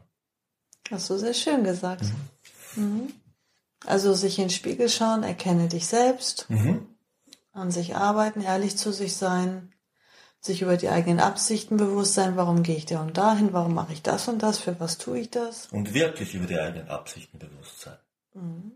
Hast 0.92 1.10
du 1.10 1.18
sehr 1.18 1.34
schön 1.34 1.64
gesagt. 1.64 2.04
Mhm. 2.76 2.84
Mhm. 2.84 3.14
Also 3.86 4.14
sich 4.14 4.40
in 4.40 4.46
den 4.46 4.50
Spiegel 4.50 4.90
schauen, 4.90 5.24
erkenne 5.24 5.68
dich 5.68 5.86
selbst, 5.86 6.50
mhm. 6.50 6.88
an 7.52 7.72
sich 7.72 7.96
arbeiten, 7.96 8.42
ehrlich 8.42 8.78
zu 8.78 8.92
sich 8.92 9.16
sein, 9.16 9.75
sich 10.46 10.62
über 10.62 10.78
die 10.78 10.90
eigenen 10.90 11.20
Absichten 11.20 11.78
bewusst 11.78 12.14
sein, 12.14 12.38
warum 12.38 12.64
gehe 12.64 12.78
ich 12.78 12.86
da 12.86 13.02
und 13.02 13.18
dahin, 13.18 13.54
warum 13.54 13.74
mache 13.74 13.94
ich 13.94 14.02
das 14.02 14.28
und 14.28 14.44
das, 14.44 14.60
für 14.60 14.80
was 14.80 14.98
tue 14.98 15.20
ich 15.20 15.32
das. 15.32 15.68
Und 15.72 15.94
wirklich 15.94 16.36
über 16.36 16.46
die 16.46 16.60
eigenen 16.60 16.88
Absichten 16.88 17.40
bewusst 17.40 17.82
sein. 17.82 17.98
Mhm. 18.34 18.74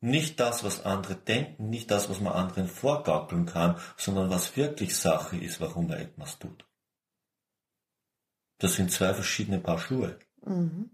Nicht 0.00 0.40
das, 0.40 0.62
was 0.62 0.84
andere 0.84 1.16
denken, 1.16 1.68
nicht 1.68 1.90
das, 1.90 2.08
was 2.08 2.20
man 2.20 2.32
anderen 2.32 2.68
vorgaukeln 2.68 3.46
kann, 3.46 3.78
sondern 3.96 4.30
was 4.30 4.56
wirklich 4.56 4.96
Sache 4.96 5.36
ist, 5.36 5.60
warum 5.60 5.88
man 5.88 5.98
etwas 5.98 6.38
tut. 6.38 6.66
Das 8.58 8.74
sind 8.74 8.90
zwei 8.90 9.12
verschiedene 9.14 9.58
Paar 9.58 9.78
Schuhe. 9.78 10.18
Mhm. 10.44 10.90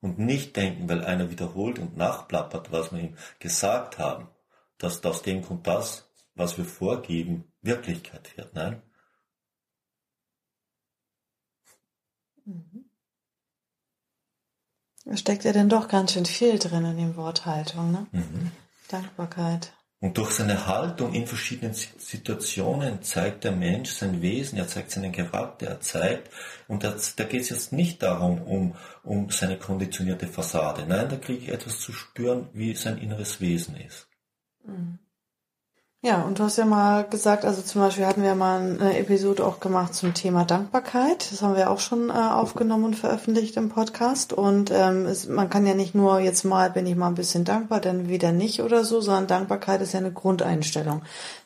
Und 0.00 0.18
nicht 0.18 0.56
denken, 0.56 0.88
weil 0.88 1.04
einer 1.04 1.30
wiederholt 1.30 1.78
und 1.78 1.96
nachplappert, 1.96 2.72
was 2.72 2.92
wir 2.92 3.00
ihm 3.00 3.16
gesagt 3.38 3.98
haben, 3.98 4.28
dass 4.78 5.04
aus 5.04 5.22
dem 5.22 5.42
kommt 5.42 5.66
das, 5.66 6.09
was 6.40 6.58
wir 6.58 6.64
vorgeben, 6.64 7.44
Wirklichkeit 7.62 8.36
wird. 8.36 8.54
Nein. 8.54 8.82
Da 15.04 15.16
steckt 15.16 15.44
ja 15.44 15.52
dann 15.52 15.68
doch 15.68 15.88
ganz 15.88 16.12
schön 16.12 16.26
viel 16.26 16.58
drin 16.58 16.84
in 16.84 16.96
dem 16.96 17.16
Wort 17.16 17.46
Haltung, 17.46 17.92
ne? 17.92 18.06
Mhm. 18.12 18.50
Dankbarkeit. 18.88 19.72
Und 20.02 20.16
durch 20.16 20.30
seine 20.30 20.66
Haltung 20.66 21.12
in 21.12 21.26
verschiedenen 21.26 21.74
Situationen 21.74 23.02
zeigt 23.02 23.44
der 23.44 23.52
Mensch 23.52 23.90
sein 23.90 24.22
Wesen, 24.22 24.56
er 24.58 24.66
zeigt 24.66 24.90
seinen 24.90 25.12
Charakter, 25.12 25.66
er 25.66 25.80
zeigt, 25.80 26.30
und 26.68 26.84
da, 26.84 26.96
da 27.16 27.24
geht 27.24 27.42
es 27.42 27.50
jetzt 27.50 27.72
nicht 27.72 28.02
darum, 28.02 28.40
um, 28.40 28.74
um 29.02 29.28
seine 29.28 29.58
konditionierte 29.58 30.26
Fassade. 30.26 30.86
Nein, 30.86 31.10
da 31.10 31.16
kriege 31.16 31.40
ich 31.40 31.48
etwas 31.50 31.80
zu 31.80 31.92
spüren, 31.92 32.48
wie 32.54 32.74
sein 32.74 32.96
inneres 32.96 33.42
Wesen 33.42 33.76
ist. 33.76 34.08
Mhm. 34.64 34.98
Ja, 36.02 36.22
und 36.22 36.38
du 36.38 36.44
hast 36.44 36.56
ja 36.56 36.64
mal 36.64 37.04
gesagt, 37.04 37.44
also 37.44 37.60
zum 37.60 37.82
Beispiel 37.82 38.06
hatten 38.06 38.22
wir 38.22 38.34
mal 38.34 38.58
eine 38.58 38.98
Episode 38.98 39.46
auch 39.46 39.60
gemacht 39.60 39.94
zum 39.94 40.14
Thema 40.14 40.46
Dankbarkeit. 40.46 41.30
Das 41.30 41.42
haben 41.42 41.56
wir 41.56 41.68
auch 41.70 41.78
schon 41.78 42.08
äh, 42.08 42.12
aufgenommen 42.14 42.84
und 42.84 42.96
veröffentlicht 42.96 43.58
im 43.58 43.68
Podcast. 43.68 44.32
Und 44.32 44.70
ähm, 44.70 45.04
es, 45.04 45.28
man 45.28 45.50
kann 45.50 45.66
ja 45.66 45.74
nicht 45.74 45.94
nur 45.94 46.18
jetzt 46.20 46.44
mal, 46.44 46.70
bin 46.70 46.86
ich 46.86 46.96
mal 46.96 47.08
ein 47.08 47.16
bisschen 47.16 47.44
dankbar, 47.44 47.82
dann 47.82 48.08
wieder 48.08 48.32
nicht 48.32 48.62
oder 48.62 48.82
so, 48.82 49.02
sondern 49.02 49.26
Dankbarkeit 49.26 49.82
ist 49.82 49.92
ja 49.92 49.98
eine 49.98 50.10
Grundeinstellung 50.10 51.02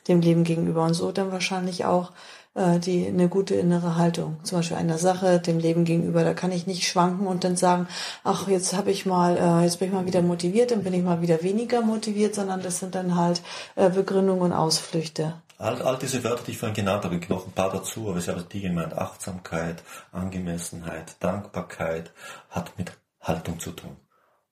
dem 0.07 0.21
Leben 0.21 0.45
gegenüber 0.45 0.85
und 0.85 0.95
so 0.95 1.11
dann 1.11 1.33
wahrscheinlich 1.33 1.85
auch 1.85 2.13
äh, 2.55 2.79
die 2.79 3.07
eine 3.07 3.29
gute 3.29 3.55
innere 3.55 3.97
Haltung. 3.97 4.39
Zum 4.43 4.59
Beispiel 4.59 4.77
einer 4.77 4.99
Sache, 4.99 5.41
dem 5.41 5.59
Leben 5.59 5.85
gegenüber. 5.85 6.25
Da 6.25 6.35
kann 6.35 6.53
ich 6.53 6.67
nicht 6.67 6.87
schwanken 6.87 7.27
und 7.27 7.45
dann 7.45 7.57
sagen, 7.57 7.89
ach, 8.23 8.49
jetzt 8.49 8.75
habe 8.75 8.91
ich 8.91 9.07
mal, 9.07 9.37
äh, 9.37 9.65
jetzt 9.65 9.79
bin 9.79 9.89
ich 9.89 9.95
mal 9.95 10.07
wieder 10.07 10.23
motiviert, 10.23 10.71
dann 10.71 10.83
bin 10.83 10.95
ich 10.95 11.03
mal 11.03 11.21
wieder 11.21 11.43
weniger 11.43 11.83
motiviert, 11.83 12.35
sondern 12.35 12.63
das 12.63 12.79
sind 12.79 12.95
dann 12.95 13.17
halt 13.17 13.43
äh, 13.77 13.91
Begründungen 13.91 14.43
und 14.43 14.53
Ausflüchte. 14.53 15.35
All, 15.59 15.81
all 15.83 15.99
diese 15.99 16.25
Wörter, 16.25 16.43
die 16.45 16.53
ich 16.53 16.59
vorhin 16.59 16.75
genannt 16.75 17.05
habe, 17.05 17.21
noch 17.29 17.47
ein 17.47 17.53
paar 17.53 17.71
dazu, 17.71 18.09
aber 18.09 18.19
ich 18.19 18.29
habe 18.29 18.45
die 18.51 18.61
gemeint, 18.61 18.97
Achtsamkeit, 18.97 19.83
Angemessenheit, 20.13 21.17
Dankbarkeit, 21.21 22.13
hat 22.51 22.77
mit 22.77 22.93
Haltung 23.21 23.61
zu 23.61 23.71
tun. 23.71 23.97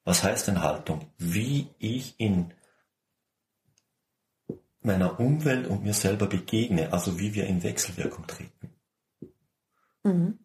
Was 0.04 0.22
heißt 0.22 0.48
denn 0.48 0.62
Haltung? 0.62 1.06
Wie 1.18 1.68
ich 1.78 2.14
in 2.18 2.52
meiner 4.84 5.20
Umwelt 5.20 5.66
und 5.68 5.82
mir 5.82 5.94
selber 5.94 6.26
begegne, 6.26 6.92
also 6.92 7.18
wie 7.18 7.34
wir 7.34 7.46
in 7.46 7.62
Wechselwirkung 7.62 8.26
treten. 8.26 8.70
Mhm. 10.02 10.38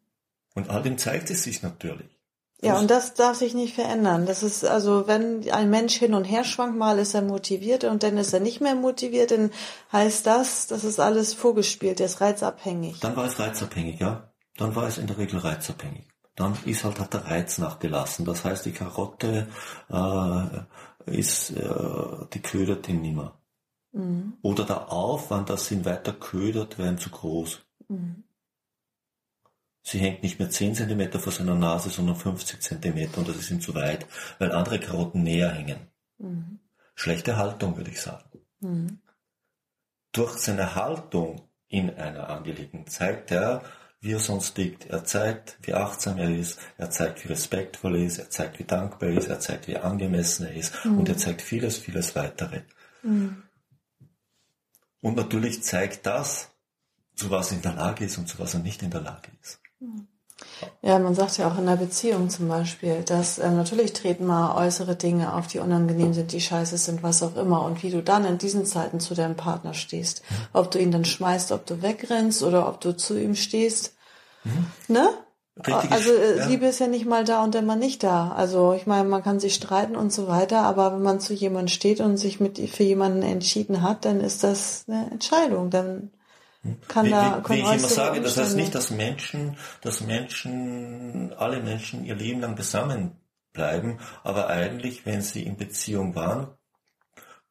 Und 0.56 0.70
all 0.70 0.84
dem 0.84 0.98
zeigt 0.98 1.30
es 1.30 1.44
sich 1.44 1.62
natürlich. 1.64 2.18
Ja, 2.62 2.80
und 2.80 2.90
das 2.90 3.14
darf 3.14 3.38
sich 3.38 3.54
nicht 3.54 3.76
verändern. 3.76 4.26
Das 4.26 4.42
ist 4.42 4.66
also, 4.66 5.08
wenn 5.08 5.48
ein 5.52 5.70
Mensch 5.70 5.96
hin 5.96 6.16
und 6.16 6.24
her 6.24 6.44
schwankt, 6.44 6.76
mal 6.76 6.98
ist 6.98 7.14
er 7.14 7.22
motiviert 7.22 7.84
und 7.84 8.02
dann 8.02 8.18
ist 8.18 8.34
er 8.34 8.40
nicht 8.40 8.62
mehr 8.62 8.74
motiviert, 8.74 9.30
dann 9.30 9.52
heißt 9.92 10.26
das, 10.26 10.66
das 10.66 10.84
ist 10.84 11.00
alles 11.00 11.36
vorgespielt, 11.36 12.00
der 12.00 12.08
ist 12.08 12.20
reizabhängig. 12.20 13.00
Dann 13.00 13.16
war 13.16 13.26
es 13.26 13.40
reizabhängig, 13.40 14.00
ja. 14.00 14.34
Dann 14.58 14.76
war 14.76 14.88
es 14.88 14.98
in 14.98 15.06
der 15.06 15.20
Regel 15.20 15.40
reizabhängig. 15.40 16.08
Dann 16.36 16.58
ist 16.66 16.84
halt, 16.84 17.00
hat 17.00 17.14
der 17.14 17.26
Reiz 17.26 17.60
nachgelassen. 17.60 18.26
Das 18.26 18.44
heißt, 18.44 18.66
die 18.66 18.72
Karotte 18.72 19.48
äh, 19.92 21.12
ist, 21.12 21.52
äh, 21.52 22.26
die 22.34 22.42
ködert 22.42 22.90
ihn 22.90 23.02
nimmer. 23.02 23.40
Mhm. 23.98 24.34
Oder 24.42 24.64
der 24.64 24.92
Aufwand, 24.92 25.50
dass 25.50 25.68
sie 25.68 25.76
ihn 25.76 25.86
weiter 25.86 26.14
ködert, 26.14 26.78
wäre 26.78 26.96
zu 26.98 27.10
groß. 27.10 27.62
Mhm. 27.88 28.24
Sie 29.82 30.00
hängt 30.00 30.22
nicht 30.22 30.38
mehr 30.38 30.50
10 30.50 30.76
cm 30.76 31.14
vor 31.14 31.32
seiner 31.32 31.56
Nase, 31.56 31.90
sondern 31.90 32.18
50 32.18 32.62
cm 32.62 33.10
und 33.16 33.28
das 33.28 33.38
ist 33.38 33.52
ihm 33.52 33.62
zu 33.62 33.74
weit, 33.74 34.06
weil 34.38 34.52
andere 34.52 34.80
Karotten 34.80 35.24
näher 35.24 35.50
hängen. 35.50 35.80
Mhm. 36.18 36.60
Schlechte 36.94 37.38
Haltung, 37.38 37.78
würde 37.78 37.92
ich 37.92 38.02
sagen. 38.02 38.42
Mhm. 38.60 39.00
Durch 40.12 40.38
seine 40.40 40.76
Haltung 40.76 41.42
in 41.68 41.90
einer 41.96 42.30
Angelegenheit 42.30 42.90
zeigt 42.90 43.32
er, 43.32 43.64
wie 44.00 44.14
er 44.14 44.20
sonst 44.20 44.58
liegt. 44.58 44.86
Er 44.88 45.06
zeigt, 45.06 45.58
wie 45.62 45.74
achtsam 45.74 46.18
er 46.18 46.36
ist, 46.36 46.60
er 46.78 46.90
zeigt, 46.90 47.24
wie 47.24 47.30
respektvoll 47.30 47.96
er 47.96 48.06
ist, 48.06 48.20
er 48.20 48.30
zeigt, 48.30 48.60
wie 48.60 48.64
dankbar 48.64 49.10
er 49.10 49.18
ist, 49.18 49.28
er 49.28 49.40
zeigt, 49.40 49.68
wie 49.68 49.78
angemessen 49.78 50.48
er 50.48 50.54
ist 50.54 50.86
mhm. 50.86 51.00
und 51.00 51.10
er 51.10 51.18
zeigt 51.18 51.42
vieles, 51.42 51.78
vieles 51.78 52.16
weitere. 52.16 52.62
Mhm. 53.04 53.44
Und 55.02 55.16
natürlich 55.16 55.64
zeigt 55.64 56.06
das, 56.06 56.50
zu 57.16 57.30
was 57.30 57.52
er 57.52 57.58
in 57.58 57.64
der 57.64 57.74
Lage 57.74 58.06
ist 58.06 58.18
und 58.18 58.28
zu 58.28 58.40
was 58.40 58.54
er 58.54 58.60
nicht 58.62 58.84
in 58.84 58.92
der 58.92 59.02
Lage 59.02 59.32
ist. 59.42 59.60
Ja, 60.82 61.00
man 61.00 61.16
sagt 61.16 61.38
ja 61.38 61.48
auch 61.48 61.58
in 61.58 61.66
der 61.66 61.76
Beziehung 61.76 62.30
zum 62.30 62.48
Beispiel, 62.48 63.04
dass 63.04 63.40
äh, 63.40 63.50
natürlich 63.50 63.94
treten 63.94 64.26
mal 64.26 64.56
äußere 64.56 64.96
Dinge 64.96 65.34
auf, 65.34 65.48
die 65.48 65.60
unangenehm 65.60 66.14
sind, 66.14 66.32
die 66.32 66.42
scheiße 66.42 66.78
sind, 66.78 67.02
was 67.02 67.24
auch 67.24 67.36
immer. 67.36 67.64
Und 67.64 67.82
wie 67.82 67.90
du 67.90 68.04
dann 68.04 68.26
in 68.26 68.38
diesen 68.38 68.66
Zeiten 68.66 69.00
zu 69.00 69.16
deinem 69.16 69.36
Partner 69.36 69.74
stehst. 69.74 70.22
Mhm. 70.30 70.36
Ob 70.54 70.72
du 70.72 70.80
ihn 70.80 70.92
dann 70.92 71.06
schmeißt, 71.06 71.52
ob 71.52 71.66
du 71.66 71.82
wegrennst 71.82 72.44
oder 72.44 72.68
ob 72.68 72.82
du 72.82 72.96
zu 72.96 73.20
ihm 73.20 73.36
stehst. 73.36 73.96
Mhm. 74.44 74.68
Ne? 74.88 75.10
Richtig, 75.66 75.92
also 75.92 76.12
äh, 76.12 76.38
ja. 76.38 76.46
Liebe 76.48 76.68
ist 76.68 76.80
ja 76.80 76.88
nicht 76.88 77.06
mal 77.06 77.24
da 77.24 77.44
und 77.44 77.56
dann 77.56 77.66
mal 77.66 77.76
nicht 77.76 78.04
da. 78.04 78.32
Also 78.32 78.74
ich 78.74 78.86
meine, 78.86 79.08
man 79.08 79.24
kann 79.24 79.40
sich 79.40 79.56
streiten 79.56 79.96
und 79.96 80.14
so 80.14 80.28
weiter, 80.28 80.62
aber 80.62 80.94
wenn 80.94 81.02
man 81.02 81.20
zu 81.20 81.34
jemandem 81.34 81.70
steht 81.70 82.00
und 82.00 82.18
sich 82.18 82.40
mit 82.40 82.58
für 82.70 82.84
jemanden 82.84 83.24
entschieden 83.24 83.82
hat, 83.82 84.06
dann 84.06 84.20
ist 84.20 84.44
das 84.44 84.86
eine 84.88 85.10
Entscheidung. 85.12 85.70
Dann 85.70 86.12
hm. 86.62 86.78
kann 86.88 87.06
wie, 87.08 87.10
da 87.10 87.44
wie, 87.48 87.56
wie 87.56 87.60
ich 87.60 87.66
immer 87.66 87.80
sage, 87.80 88.22
das 88.22 88.38
heißt 88.38 88.56
nicht, 88.56 88.76
dass 88.76 88.92
Menschen, 88.92 89.58
dass 89.82 90.02
Menschen, 90.02 91.34
alle 91.38 91.62
Menschen 91.62 92.06
ihr 92.06 92.16
Leben 92.16 92.42
lang 92.42 92.56
zusammen 92.56 93.12
bleiben, 93.54 93.98
aber 94.24 94.48
eigentlich, 94.48 95.06
wenn 95.06 95.22
sie 95.22 95.44
in 95.44 95.58
Beziehung 95.58 96.14
waren, 96.14 96.50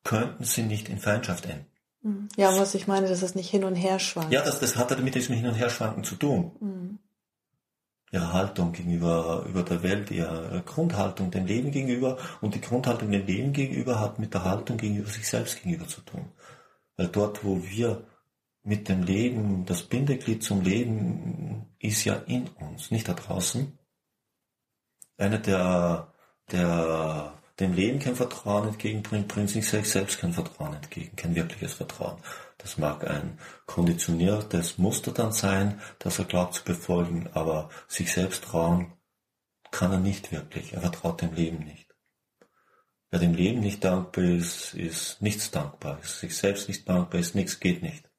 könnten 0.04 0.44
sie 0.44 0.62
nicht 0.62 0.88
in 0.88 0.98
Feindschaft 0.98 1.46
enden. 1.46 1.66
Hm. 2.02 2.28
Ja, 2.36 2.56
was 2.56 2.74
ich 2.76 2.86
meine, 2.86 3.08
dass 3.08 3.22
es 3.22 3.34
nicht 3.34 3.50
hin 3.50 3.64
und 3.64 3.74
her 3.74 3.98
schwankt. 3.98 4.32
Ja, 4.32 4.42
das, 4.42 4.60
das 4.60 4.76
hat 4.76 4.92
damit 4.92 5.16
diesem 5.16 5.34
Hin 5.34 5.48
und 5.48 5.54
Her 5.54 5.70
schwanken 5.70 6.04
zu 6.04 6.14
tun. 6.14 6.52
Mhm 6.60 6.98
ihre 8.12 8.32
Haltung 8.32 8.72
gegenüber 8.72 9.44
über 9.48 9.62
der 9.62 9.82
Welt, 9.82 10.10
ihre 10.10 10.62
Grundhaltung 10.64 11.30
dem 11.30 11.46
Leben 11.46 11.70
gegenüber 11.70 12.18
und 12.40 12.54
die 12.54 12.60
Grundhaltung 12.60 13.10
dem 13.10 13.26
Leben 13.26 13.52
gegenüber 13.52 14.00
hat 14.00 14.18
mit 14.18 14.32
der 14.34 14.44
Haltung 14.44 14.76
gegenüber 14.76 15.08
sich 15.08 15.26
selbst 15.28 15.62
gegenüber 15.62 15.88
zu 15.88 16.00
tun. 16.02 16.32
Weil 16.96 17.08
dort, 17.08 17.44
wo 17.44 17.62
wir 17.62 18.06
mit 18.62 18.88
dem 18.88 19.02
Leben, 19.02 19.64
das 19.64 19.82
Bindeglied 19.82 20.42
zum 20.42 20.62
Leben 20.62 21.66
ist 21.78 22.04
ja 22.04 22.14
in 22.14 22.48
uns, 22.48 22.90
nicht 22.90 23.08
da 23.08 23.14
draußen. 23.14 23.78
Eine 25.18 25.40
der, 25.40 26.12
der 26.50 27.32
dem 27.60 27.72
Leben 27.72 27.98
kein 27.98 28.16
Vertrauen 28.16 28.68
entgegenbringt, 28.68 29.28
bringt 29.28 29.50
sich 29.50 29.68
selbst 29.68 30.18
kein 30.18 30.32
Vertrauen 30.32 30.74
entgegen, 30.74 31.16
kein 31.16 31.34
wirkliches 31.34 31.74
Vertrauen. 31.74 32.18
Das 32.58 32.78
mag 32.78 33.06
ein 33.08 33.38
konditioniertes 33.66 34.78
Muster 34.78 35.12
dann 35.12 35.32
sein, 35.32 35.80
das 35.98 36.18
er 36.18 36.26
glaubt 36.26 36.54
zu 36.54 36.64
befolgen, 36.64 37.28
aber 37.32 37.70
sich 37.88 38.12
selbst 38.12 38.44
trauen 38.44 38.92
kann 39.70 39.92
er 39.92 40.00
nicht 40.00 40.32
wirklich. 40.32 40.74
Er 40.74 40.80
vertraut 40.80 41.22
dem 41.22 41.34
Leben 41.34 41.64
nicht. 41.64 41.86
Wer 43.10 43.20
dem 43.20 43.34
Leben 43.34 43.60
nicht 43.60 43.84
dankbar 43.84 44.24
ist, 44.24 44.74
ist 44.74 45.22
nichts 45.22 45.50
dankbar. 45.50 46.00
Ist 46.02 46.20
sich 46.20 46.36
selbst 46.36 46.68
nicht 46.68 46.88
dankbar 46.88 47.20
ist, 47.20 47.34
nichts 47.34 47.60
geht 47.60 47.82
nicht. 47.82 48.10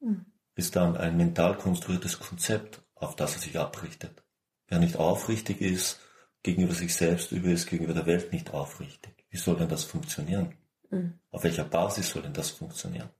Mhm. 0.00 0.26
Ist 0.54 0.76
dann 0.76 0.96
ein 0.96 1.16
mental 1.16 1.56
konstruiertes 1.56 2.18
Konzept, 2.18 2.82
auf 2.94 3.16
das 3.16 3.34
er 3.34 3.40
sich 3.40 3.58
abrichtet. 3.58 4.22
Wer 4.68 4.78
nicht 4.78 4.96
aufrichtig 4.96 5.60
ist, 5.60 6.00
gegenüber 6.42 6.74
sich 6.74 6.94
selbst 6.94 7.32
über 7.32 7.48
ist, 7.48 7.68
gegenüber 7.68 7.94
der 7.94 8.06
Welt 8.06 8.32
nicht 8.32 8.52
aufrichtig. 8.52 9.24
Wie 9.30 9.36
soll 9.36 9.56
denn 9.56 9.68
das 9.68 9.84
funktionieren? 9.84 10.54
Mhm. 10.90 11.18
Auf 11.30 11.44
welcher 11.44 11.64
Basis 11.64 12.10
soll 12.10 12.22
denn 12.22 12.32
das 12.32 12.50
funktionieren? 12.50 13.10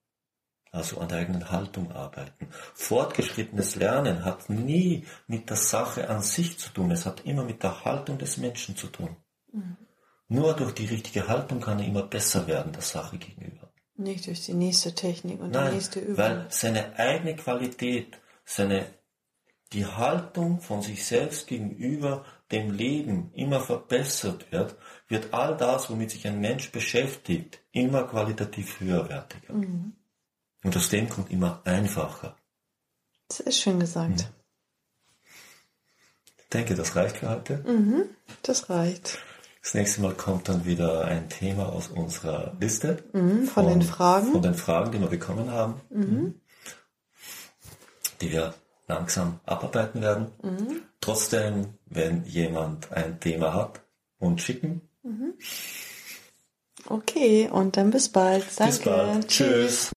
Also 0.72 0.98
an 0.98 1.08
der 1.08 1.18
eigenen 1.18 1.50
Haltung 1.50 1.90
arbeiten. 1.90 2.48
Fortgeschrittenes 2.74 3.74
Lernen 3.74 4.24
hat 4.24 4.48
nie 4.50 5.04
mit 5.26 5.50
der 5.50 5.56
Sache 5.56 6.08
an 6.08 6.22
sich 6.22 6.58
zu 6.58 6.70
tun. 6.70 6.92
Es 6.92 7.06
hat 7.06 7.26
immer 7.26 7.42
mit 7.42 7.62
der 7.62 7.84
Haltung 7.84 8.18
des 8.18 8.36
Menschen 8.36 8.76
zu 8.76 8.86
tun. 8.86 9.16
Mhm. 9.52 9.76
Nur 10.28 10.54
durch 10.54 10.72
die 10.72 10.86
richtige 10.86 11.26
Haltung 11.26 11.60
kann 11.60 11.80
er 11.80 11.86
immer 11.86 12.04
besser 12.04 12.46
werden 12.46 12.72
der 12.72 12.82
Sache 12.82 13.18
gegenüber. 13.18 13.72
Nicht 13.96 14.28
durch 14.28 14.46
die 14.46 14.54
nächste 14.54 14.94
Technik 14.94 15.40
und 15.40 15.50
Nein, 15.50 15.70
die 15.70 15.74
nächste 15.74 16.00
Übung. 16.00 16.16
Weil 16.16 16.46
seine 16.50 16.96
eigene 16.96 17.34
Qualität, 17.34 18.16
seine, 18.44 18.86
die 19.72 19.84
Haltung 19.84 20.60
von 20.60 20.82
sich 20.82 21.04
selbst 21.04 21.48
gegenüber 21.48 22.24
dem 22.52 22.72
Leben 22.72 23.32
immer 23.34 23.60
verbessert 23.60 24.50
wird, 24.50 24.76
wird 25.08 25.32
all 25.32 25.56
das, 25.56 25.90
womit 25.90 26.10
sich 26.10 26.26
ein 26.26 26.40
Mensch 26.40 26.72
beschäftigt, 26.72 27.60
immer 27.72 28.04
qualitativ 28.04 28.80
höherwertiger. 28.80 29.52
Mhm. 29.52 29.92
Und 30.62 30.76
aus 30.76 30.88
dem 30.88 31.08
kommt 31.08 31.30
immer 31.30 31.62
einfacher. 31.64 32.36
Das 33.28 33.40
ist 33.40 33.58
schön 33.58 33.78
gesagt. 33.78 34.20
Ja. 34.20 34.26
Ich 36.38 36.48
denke, 36.52 36.74
das 36.74 36.96
reicht 36.96 37.18
für 37.18 37.30
heute. 37.30 37.58
Mhm, 37.58 38.04
das 38.42 38.68
reicht. 38.68 39.20
Das 39.62 39.74
nächste 39.74 40.00
Mal 40.00 40.14
kommt 40.14 40.48
dann 40.48 40.64
wieder 40.64 41.04
ein 41.04 41.28
Thema 41.28 41.68
aus 41.68 41.88
unserer 41.88 42.56
Liste. 42.58 43.04
Mhm, 43.12 43.44
von, 43.44 43.64
von, 43.64 43.68
den 43.68 43.82
Fragen. 43.82 44.32
Von 44.32 44.42
den 44.42 44.54
Fragen, 44.54 44.90
die 44.90 45.00
wir 45.00 45.08
bekommen 45.08 45.52
haben. 45.52 45.80
Mhm. 45.90 46.40
Die 48.20 48.32
wir 48.32 48.54
langsam 48.90 49.40
abarbeiten 49.46 50.02
werden. 50.02 50.32
Mhm. 50.42 50.82
Trotzdem, 51.00 51.74
wenn 51.86 52.24
jemand 52.24 52.92
ein 52.92 53.18
Thema 53.20 53.54
hat, 53.54 53.80
uns 54.18 54.42
schicken. 54.42 54.82
Mhm. 55.02 55.34
Okay, 56.86 57.48
und 57.50 57.76
dann 57.76 57.90
bis 57.90 58.08
bald. 58.08 58.44
Danke. 58.56 58.72
Bis 58.72 58.84
bald. 58.84 59.28
Tschüss. 59.28 59.90